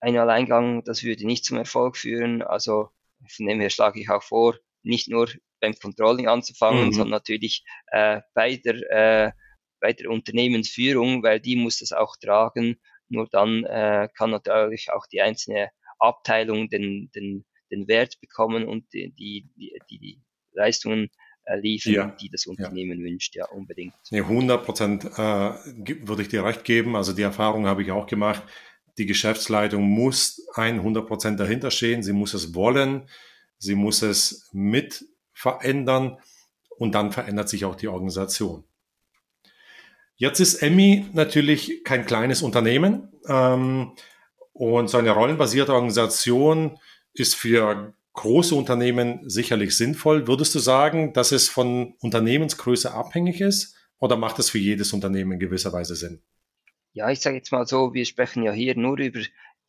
ein 0.00 0.16
Alleingang, 0.16 0.84
das 0.84 1.02
würde 1.02 1.26
nicht 1.26 1.44
zum 1.44 1.58
Erfolg 1.58 1.96
führen. 1.96 2.42
Also 2.42 2.90
von 3.28 3.46
dem 3.46 3.60
her 3.60 3.70
schlage 3.70 4.00
ich 4.00 4.08
auch 4.08 4.22
vor, 4.22 4.56
nicht 4.82 5.08
nur 5.08 5.28
beim 5.60 5.74
Controlling 5.74 6.26
anzufangen, 6.26 6.86
mhm. 6.86 6.92
sondern 6.92 7.10
natürlich 7.10 7.64
äh, 7.88 8.20
bei 8.34 8.56
der 8.56 8.90
äh, 8.90 9.32
bei 9.80 9.92
der 9.94 10.10
Unternehmensführung, 10.10 11.22
weil 11.22 11.40
die 11.40 11.56
muss 11.56 11.78
das 11.78 11.92
auch 11.92 12.16
tragen. 12.16 12.78
Nur 13.08 13.28
dann 13.30 13.64
äh, 13.64 14.08
kann 14.14 14.30
natürlich 14.30 14.92
auch 14.92 15.06
die 15.06 15.22
einzelne 15.22 15.70
Abteilung 16.00 16.68
den, 16.68 17.10
den, 17.14 17.44
den 17.70 17.88
Wert 17.88 18.20
bekommen 18.20 18.66
und 18.66 18.92
die, 18.92 19.12
die, 19.12 19.48
die, 19.56 19.98
die 19.98 20.20
Leistungen 20.52 21.10
äh, 21.44 21.58
liefern, 21.58 21.92
ja, 21.92 22.16
die 22.20 22.28
das 22.28 22.46
Unternehmen 22.46 22.98
ja. 22.98 23.04
wünscht, 23.04 23.34
ja, 23.36 23.46
unbedingt. 23.46 23.94
Nee, 24.10 24.20
100 24.20 24.64
Prozent 24.64 25.04
äh, 25.04 25.08
würde 25.08 26.22
ich 26.22 26.28
dir 26.28 26.44
recht 26.44 26.64
geben. 26.64 26.96
Also 26.96 27.12
die 27.12 27.22
Erfahrung 27.22 27.66
habe 27.66 27.82
ich 27.82 27.90
auch 27.90 28.06
gemacht. 28.06 28.42
Die 28.98 29.06
Geschäftsleitung 29.06 29.82
muss 29.82 30.46
100 30.54 31.06
Prozent 31.06 31.40
dahinter 31.40 31.70
stehen. 31.70 32.02
Sie 32.02 32.12
muss 32.12 32.34
es 32.34 32.54
wollen. 32.54 33.08
Sie 33.58 33.74
muss 33.74 34.02
es 34.02 34.50
mit 34.52 35.04
verändern. 35.32 36.18
Und 36.78 36.94
dann 36.94 37.12
verändert 37.12 37.48
sich 37.48 37.64
auch 37.64 37.74
die 37.74 37.88
Organisation. 37.88 38.64
Jetzt 40.16 40.40
ist 40.40 40.62
Emmy 40.62 41.06
natürlich 41.12 41.82
kein 41.84 42.04
kleines 42.04 42.42
Unternehmen. 42.42 43.08
Ähm, 43.26 43.92
und 44.60 44.90
so 44.90 44.98
eine 44.98 45.12
rollenbasierte 45.12 45.72
Organisation 45.72 46.78
ist 47.14 47.34
für 47.34 47.94
große 48.12 48.54
Unternehmen 48.54 49.20
sicherlich 49.28 49.74
sinnvoll. 49.74 50.26
Würdest 50.26 50.54
du 50.54 50.58
sagen, 50.58 51.14
dass 51.14 51.32
es 51.32 51.48
von 51.48 51.94
Unternehmensgröße 52.00 52.92
abhängig 52.92 53.40
ist 53.40 53.74
oder 53.98 54.16
macht 54.16 54.38
es 54.38 54.50
für 54.50 54.58
jedes 54.58 54.92
Unternehmen 54.92 55.32
in 55.32 55.38
gewisser 55.38 55.72
Weise 55.72 55.96
Sinn? 55.96 56.20
Ja, 56.92 57.10
ich 57.10 57.20
sage 57.20 57.36
jetzt 57.36 57.52
mal 57.52 57.66
so, 57.66 57.94
wir 57.94 58.04
sprechen 58.04 58.42
ja 58.42 58.52
hier 58.52 58.76
nur 58.76 58.98
über 58.98 59.20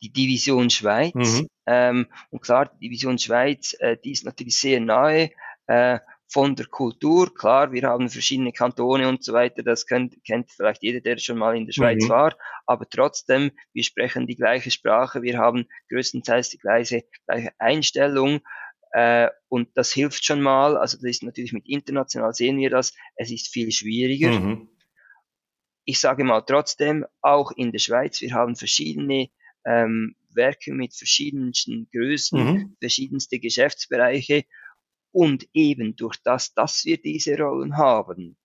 die 0.02 0.12
Division 0.12 0.68
Schweiz. 0.68 1.14
Mhm. 1.14 1.48
Ähm, 1.64 2.06
und 2.28 2.42
klar, 2.42 2.70
die 2.74 2.88
Division 2.88 3.18
Schweiz, 3.18 3.74
äh, 3.78 3.96
die 3.96 4.12
ist 4.12 4.26
natürlich 4.26 4.58
sehr 4.58 4.78
nahe. 4.78 5.30
Äh, 5.68 6.00
von 6.32 6.56
der 6.56 6.66
Kultur. 6.66 7.34
Klar, 7.34 7.72
wir 7.72 7.82
haben 7.82 8.08
verschiedene 8.08 8.52
Kantone 8.52 9.08
und 9.08 9.22
so 9.22 9.32
weiter, 9.34 9.62
das 9.62 9.86
kennt, 9.86 10.16
kennt 10.24 10.50
vielleicht 10.50 10.82
jeder, 10.82 11.00
der 11.00 11.18
schon 11.18 11.38
mal 11.38 11.56
in 11.56 11.66
der 11.66 11.72
Schweiz 11.72 12.04
mhm. 12.04 12.08
war, 12.08 12.36
aber 12.66 12.88
trotzdem, 12.88 13.50
wir 13.74 13.84
sprechen 13.84 14.26
die 14.26 14.36
gleiche 14.36 14.70
Sprache, 14.70 15.22
wir 15.22 15.38
haben 15.38 15.66
größtenteils 15.90 16.48
die 16.48 16.58
gleiche, 16.58 17.04
gleiche 17.26 17.50
Einstellung 17.58 18.40
äh, 18.92 19.28
und 19.48 19.68
das 19.74 19.92
hilft 19.92 20.24
schon 20.24 20.40
mal. 20.40 20.76
Also 20.76 20.96
das 20.96 21.10
ist 21.10 21.22
natürlich 21.22 21.52
mit 21.52 21.68
international 21.68 22.32
sehen 22.32 22.58
wir 22.58 22.70
das, 22.70 22.94
es 23.16 23.30
ist 23.30 23.48
viel 23.48 23.70
schwieriger. 23.70 24.30
Mhm. 24.30 24.68
Ich 25.84 25.98
sage 26.00 26.24
mal 26.24 26.42
trotzdem, 26.42 27.04
auch 27.20 27.50
in 27.50 27.72
der 27.72 27.80
Schweiz, 27.80 28.20
wir 28.20 28.32
haben 28.32 28.56
verschiedene 28.56 29.28
ähm, 29.66 30.14
Werke 30.30 30.72
mit 30.72 30.94
verschiedensten 30.94 31.88
Größen, 31.92 32.38
mhm. 32.38 32.76
verschiedenste 32.80 33.38
Geschäftsbereiche 33.38 34.44
und 35.12 35.46
eben 35.52 35.94
durch 35.96 36.16
das, 36.24 36.54
dass 36.54 36.84
wir 36.84 37.00
diese 37.00 37.38
Rollen 37.38 37.76
haben, 37.76 38.36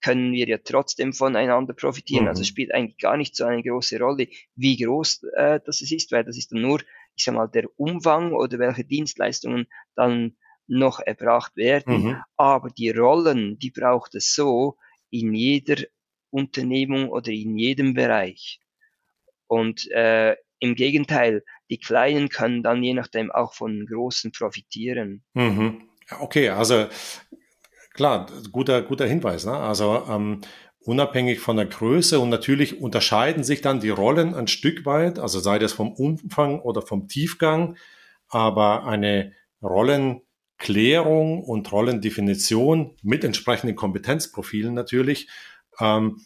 können 0.00 0.32
wir 0.32 0.48
ja 0.48 0.58
trotzdem 0.58 1.12
voneinander 1.12 1.74
profitieren. 1.74 2.28
Also 2.28 2.38
mhm. 2.38 2.42
Also 2.42 2.44
spielt 2.44 2.72
eigentlich 2.72 2.98
gar 2.98 3.16
nicht 3.16 3.36
so 3.36 3.44
eine 3.44 3.62
große 3.62 3.98
Rolle, 3.98 4.28
wie 4.54 4.76
groß 4.76 5.24
äh, 5.36 5.60
das 5.64 5.82
ist, 5.82 6.10
weil 6.12 6.24
das 6.24 6.38
ist 6.38 6.52
dann 6.52 6.62
nur, 6.62 6.80
ich 7.14 7.24
sag 7.24 7.34
mal, 7.34 7.48
der 7.48 7.68
Umfang 7.76 8.32
oder 8.32 8.58
welche 8.58 8.84
Dienstleistungen 8.84 9.66
dann 9.94 10.36
noch 10.66 11.00
erbracht 11.00 11.56
werden. 11.56 12.02
Mhm. 12.02 12.22
Aber 12.36 12.70
die 12.70 12.90
Rollen, 12.90 13.58
die 13.58 13.70
braucht 13.70 14.14
es 14.14 14.34
so 14.34 14.78
in 15.10 15.34
jeder 15.34 15.82
Unternehmung 16.30 17.08
oder 17.08 17.32
in 17.32 17.58
jedem 17.58 17.94
Bereich. 17.94 18.60
Und 19.48 19.90
äh, 19.90 20.36
im 20.60 20.76
Gegenteil, 20.76 21.42
die 21.70 21.78
Kleinen 21.78 22.28
können 22.28 22.62
dann 22.62 22.82
je 22.82 22.94
nachdem 22.94 23.30
auch 23.30 23.54
von 23.54 23.86
Großen 23.86 24.32
profitieren. 24.32 25.22
Mhm. 25.34 25.82
Okay, 26.18 26.48
also 26.50 26.86
klar, 27.94 28.26
guter, 28.50 28.82
guter 28.82 29.06
Hinweis. 29.06 29.46
Ne? 29.46 29.52
Also 29.52 30.04
ähm, 30.08 30.40
unabhängig 30.80 31.40
von 31.40 31.56
der 31.56 31.66
Größe 31.66 32.18
und 32.18 32.28
natürlich 32.28 32.80
unterscheiden 32.80 33.44
sich 33.44 33.60
dann 33.60 33.80
die 33.80 33.90
Rollen 33.90 34.34
ein 34.34 34.48
Stück 34.48 34.84
weit, 34.86 35.18
also 35.18 35.38
sei 35.38 35.58
das 35.58 35.72
vom 35.72 35.92
Umfang 35.92 36.60
oder 36.60 36.82
vom 36.82 37.06
Tiefgang, 37.06 37.76
aber 38.28 38.86
eine 38.86 39.32
Rollenklärung 39.62 41.44
und 41.44 41.70
Rollendefinition 41.70 42.96
mit 43.02 43.24
entsprechenden 43.24 43.76
Kompetenzprofilen 43.76 44.74
natürlich 44.74 45.28
ähm, 45.78 46.20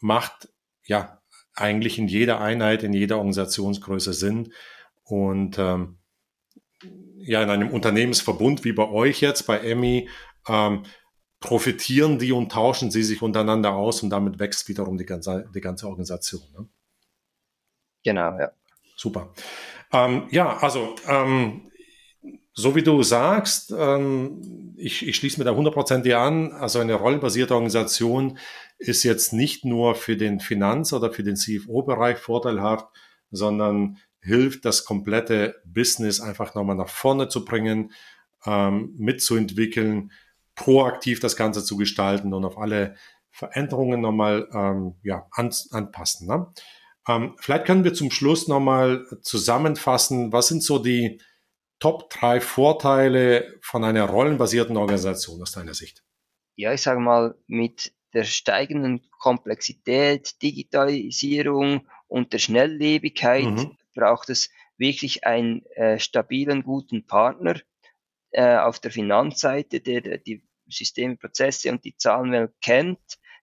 macht 0.00 0.48
ja 0.84 1.20
eigentlich 1.54 1.98
in 1.98 2.08
jeder 2.08 2.40
Einheit, 2.40 2.82
in 2.82 2.92
jeder 2.92 3.18
Organisationsgröße 3.18 4.12
Sinn. 4.12 4.52
Und 5.08 5.58
ähm, 5.58 5.98
ja, 7.16 7.42
in 7.42 7.50
einem 7.50 7.70
Unternehmensverbund 7.70 8.64
wie 8.64 8.72
bei 8.72 8.88
euch 8.88 9.20
jetzt, 9.20 9.46
bei 9.46 9.58
Emmy, 9.58 10.08
ähm, 10.46 10.84
profitieren 11.40 12.18
die 12.18 12.32
und 12.32 12.52
tauschen 12.52 12.90
sie 12.90 13.02
sich 13.02 13.22
untereinander 13.22 13.72
aus 13.74 14.02
und 14.02 14.10
damit 14.10 14.38
wächst 14.38 14.68
wiederum 14.68 14.98
die 14.98 15.06
ganze, 15.06 15.48
die 15.54 15.60
ganze 15.60 15.86
Organisation. 15.86 16.42
Ne? 16.56 16.68
Genau, 18.04 18.38
ja. 18.38 18.50
Super. 18.96 19.32
Ähm, 19.92 20.26
ja, 20.30 20.56
also 20.58 20.96
ähm, 21.06 21.70
so 22.52 22.74
wie 22.74 22.82
du 22.82 23.02
sagst, 23.02 23.72
ähm, 23.76 24.74
ich, 24.76 25.06
ich 25.06 25.16
schließe 25.16 25.38
mir 25.38 25.44
da 25.44 25.54
hundertprozentig 25.54 26.16
an, 26.16 26.52
also 26.52 26.80
eine 26.80 26.94
rollenbasierte 26.94 27.54
Organisation 27.54 28.38
ist 28.78 29.04
jetzt 29.04 29.32
nicht 29.32 29.64
nur 29.64 29.94
für 29.94 30.16
den 30.16 30.40
Finanz- 30.40 30.92
oder 30.92 31.12
für 31.12 31.22
den 31.22 31.36
CFO-Bereich 31.36 32.18
vorteilhaft, 32.18 32.86
sondern 33.30 33.98
hilft, 34.20 34.64
das 34.64 34.84
komplette 34.84 35.60
Business 35.64 36.20
einfach 36.20 36.54
nochmal 36.54 36.76
nach 36.76 36.88
vorne 36.88 37.28
zu 37.28 37.44
bringen, 37.44 37.92
ähm, 38.44 38.94
mitzuentwickeln, 38.98 40.12
proaktiv 40.54 41.20
das 41.20 41.36
Ganze 41.36 41.64
zu 41.64 41.76
gestalten 41.76 42.34
und 42.34 42.44
auf 42.44 42.58
alle 42.58 42.96
Veränderungen 43.30 44.00
nochmal 44.00 44.48
ähm, 44.52 44.96
ja, 45.02 45.26
an, 45.30 45.52
anpassen. 45.70 46.26
Ne? 46.26 46.52
Ähm, 47.06 47.36
vielleicht 47.38 47.64
können 47.64 47.84
wir 47.84 47.94
zum 47.94 48.10
Schluss 48.10 48.48
nochmal 48.48 49.06
zusammenfassen, 49.22 50.32
was 50.32 50.48
sind 50.48 50.62
so 50.62 50.78
die 50.78 51.20
Top 51.78 52.10
drei 52.10 52.40
Vorteile 52.40 53.56
von 53.62 53.84
einer 53.84 54.04
rollenbasierten 54.04 54.76
Organisation 54.76 55.40
aus 55.40 55.52
deiner 55.52 55.74
Sicht? 55.74 56.02
Ja, 56.56 56.72
ich 56.72 56.82
sage 56.82 56.98
mal, 56.98 57.36
mit 57.46 57.92
der 58.14 58.24
steigenden 58.24 59.02
Komplexität, 59.20 60.42
Digitalisierung 60.42 61.86
und 62.08 62.32
der 62.32 62.38
Schnelllebigkeit 62.38 63.44
mhm. 63.44 63.77
Braucht 63.98 64.30
es 64.30 64.50
wirklich 64.76 65.24
einen 65.24 65.66
äh, 65.74 65.98
stabilen, 65.98 66.62
guten 66.62 67.06
Partner 67.06 67.60
äh, 68.30 68.56
auf 68.56 68.78
der 68.78 68.92
Finanzseite, 68.92 69.80
der, 69.80 70.18
die 70.18 70.42
Systeme, 70.68 71.16
Prozesse 71.16 71.70
und 71.72 71.84
die 71.84 71.96
Zahlenwelt 71.96 72.52
kennt, 72.60 73.00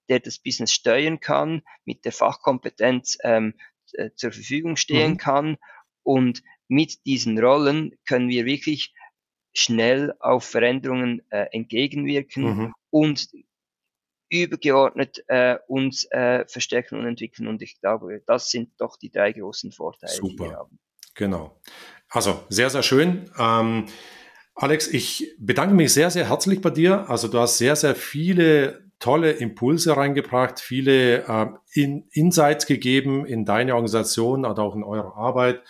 der 0.07 0.19
das 0.19 0.39
Business 0.39 0.71
steuern 0.71 1.19
kann, 1.19 1.63
mit 1.83 2.05
der 2.05 2.11
Fachkompetenz 2.11 3.17
ähm, 3.23 3.55
äh, 3.93 4.11
zur 4.15 4.31
Verfügung 4.31 4.77
stehen 4.77 5.13
mhm. 5.13 5.17
kann. 5.17 5.57
Und 6.03 6.43
mit 6.67 7.05
diesen 7.05 7.37
Rollen 7.39 7.97
können 8.07 8.29
wir 8.29 8.45
wirklich 8.45 8.93
schnell 9.53 10.13
auf 10.19 10.45
Veränderungen 10.45 11.21
äh, 11.31 11.47
entgegenwirken 11.51 12.43
mhm. 12.43 12.73
und 12.91 13.29
übergeordnet 14.43 15.23
äh, 15.27 15.57
uns 15.67 16.05
äh, 16.11 16.45
verstärken 16.47 16.99
und 16.99 17.05
entwickeln. 17.05 17.47
Und 17.47 17.61
ich 17.61 17.79
glaube, 17.79 18.21
das 18.25 18.49
sind 18.49 18.69
doch 18.77 18.97
die 18.97 19.11
drei 19.11 19.31
großen 19.31 19.71
Vorteile, 19.71 20.13
Super. 20.13 20.29
die 20.29 20.39
wir 20.51 20.57
haben. 20.57 20.79
Genau. 21.15 21.59
Also 22.09 22.43
sehr, 22.49 22.69
sehr 22.69 22.83
schön. 22.83 23.31
Ähm, 23.37 23.85
Alex, 24.53 24.87
ich 24.87 25.35
bedanke 25.37 25.75
mich 25.75 25.93
sehr, 25.93 26.09
sehr 26.09 26.29
herzlich 26.29 26.61
bei 26.61 26.69
dir. 26.69 27.09
Also 27.09 27.27
du 27.27 27.39
hast 27.39 27.57
sehr, 27.57 27.75
sehr 27.75 27.95
viele 27.95 28.85
tolle 28.99 29.31
Impulse 29.31 29.97
reingebracht, 29.97 30.59
viele 30.59 31.23
äh, 31.27 31.47
in, 31.73 32.07
Insights 32.11 32.65
gegeben 32.65 33.25
in 33.25 33.45
deine 33.45 33.75
Organisation 33.75 34.45
oder 34.45 34.63
auch 34.63 34.75
in 34.75 34.83
eure 34.83 35.15
Arbeit. 35.15 35.61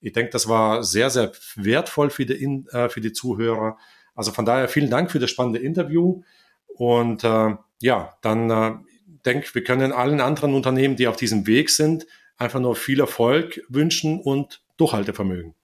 Ich 0.00 0.12
denke, 0.12 0.30
das 0.30 0.48
war 0.48 0.82
sehr, 0.82 1.10
sehr 1.10 1.30
wertvoll 1.54 2.10
für 2.10 2.26
die, 2.26 2.44
äh, 2.72 2.88
für 2.88 3.00
die 3.00 3.12
Zuhörer. 3.12 3.78
Also 4.14 4.32
von 4.32 4.44
daher 4.44 4.68
vielen 4.68 4.90
Dank 4.90 5.10
für 5.10 5.20
das 5.20 5.30
spannende 5.30 5.60
Interview. 5.60 6.22
Und 6.74 7.22
äh, 7.22 7.54
ja, 7.82 8.16
dann 8.22 8.50
äh, 8.50 8.74
denke 9.26 9.54
wir 9.54 9.64
können 9.64 9.92
allen 9.92 10.20
anderen 10.20 10.54
Unternehmen, 10.54 10.96
die 10.96 11.08
auf 11.08 11.16
diesem 11.16 11.46
Weg 11.46 11.70
sind, 11.70 12.06
einfach 12.36 12.60
nur 12.60 12.76
viel 12.76 13.00
Erfolg 13.00 13.60
wünschen 13.68 14.20
und 14.20 14.62
Durchhaltevermögen. 14.76 15.54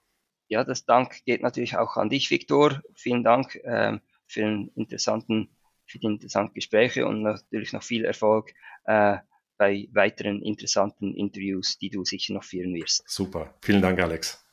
Ja, 0.49 0.65
das 0.65 0.85
Dank 0.85 1.25
geht 1.25 1.43
natürlich 1.43 1.77
auch 1.77 1.97
an 1.97 2.09
dich, 2.09 2.31
Viktor. 2.31 2.83
Vielen 2.95 3.23
Dank 3.23 3.55
äh, 3.57 3.99
für, 4.27 4.41
den 4.41 4.71
interessanten, 4.75 5.51
für 5.87 5.99
die 5.99 6.07
interessanten 6.07 6.55
Gespräche 6.55 7.07
und 7.07 7.23
natürlich 7.23 7.73
noch 7.73 7.83
viel 7.83 8.05
Erfolg 8.05 8.53
äh, 8.85 9.19
bei 9.57 9.89
weiteren 9.93 10.43
interessanten 10.43 11.15
Interviews, 11.15 11.79
die 11.79 11.91
du 11.91 12.05
sicher 12.05 12.35
noch 12.35 12.45
führen 12.45 12.75
wirst. 12.75 13.03
Super. 13.07 13.55
Vielen 13.61 13.83
Dank, 13.83 14.01
Alex. 14.01 14.45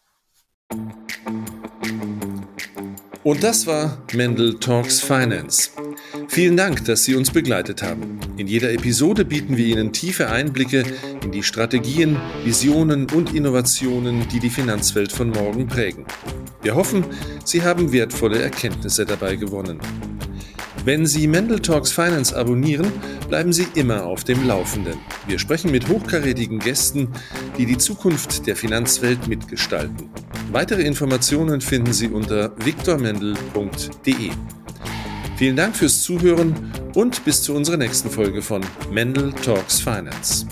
Und 3.25 3.43
das 3.43 3.65
war 3.65 3.97
Mendel 4.13 4.59
Talks 4.59 5.01
Finance. 5.01 5.71
Vielen 6.27 6.55
Dank, 6.55 6.85
dass 6.85 7.05
Sie 7.05 7.15
uns 7.15 7.31
begleitet 7.31 7.81
haben. 7.81 8.19
In 8.37 8.45
jeder 8.45 8.71
Episode 8.71 9.25
bieten 9.25 9.57
wir 9.57 9.65
Ihnen 9.65 9.91
tiefe 9.91 10.29
Einblicke 10.29 10.83
in 11.23 11.31
die 11.31 11.41
Strategien, 11.41 12.17
Visionen 12.43 13.09
und 13.09 13.33
Innovationen, 13.33 14.27
die 14.27 14.39
die 14.39 14.51
Finanzwelt 14.51 15.11
von 15.11 15.31
morgen 15.31 15.65
prägen. 15.65 16.05
Wir 16.61 16.75
hoffen, 16.75 17.03
Sie 17.43 17.63
haben 17.63 17.91
wertvolle 17.91 18.43
Erkenntnisse 18.43 19.07
dabei 19.07 19.37
gewonnen. 19.37 19.79
Wenn 20.85 21.07
Sie 21.07 21.25
Mendel 21.27 21.59
Talks 21.59 21.91
Finance 21.91 22.37
abonnieren, 22.37 22.91
bleiben 23.27 23.51
Sie 23.51 23.65
immer 23.73 24.05
auf 24.05 24.23
dem 24.23 24.45
Laufenden. 24.45 24.99
Wir 25.25 25.39
sprechen 25.39 25.71
mit 25.71 25.89
hochkarätigen 25.89 26.59
Gästen, 26.59 27.07
die 27.57 27.65
die 27.65 27.79
Zukunft 27.79 28.45
der 28.45 28.55
Finanzwelt 28.55 29.27
mitgestalten. 29.27 30.11
Weitere 30.51 30.83
Informationen 30.83 31.59
finden 31.59 31.91
Sie 31.91 32.09
unter 32.09 32.55
viktormendel.de. 32.63 34.29
Vielen 35.37 35.55
Dank 35.55 35.75
fürs 35.75 36.03
Zuhören 36.03 36.71
und 36.93 37.25
bis 37.25 37.41
zu 37.41 37.55
unserer 37.55 37.77
nächsten 37.77 38.11
Folge 38.11 38.43
von 38.43 38.61
Mendel 38.91 39.33
Talks 39.33 39.79
Finance. 39.79 40.45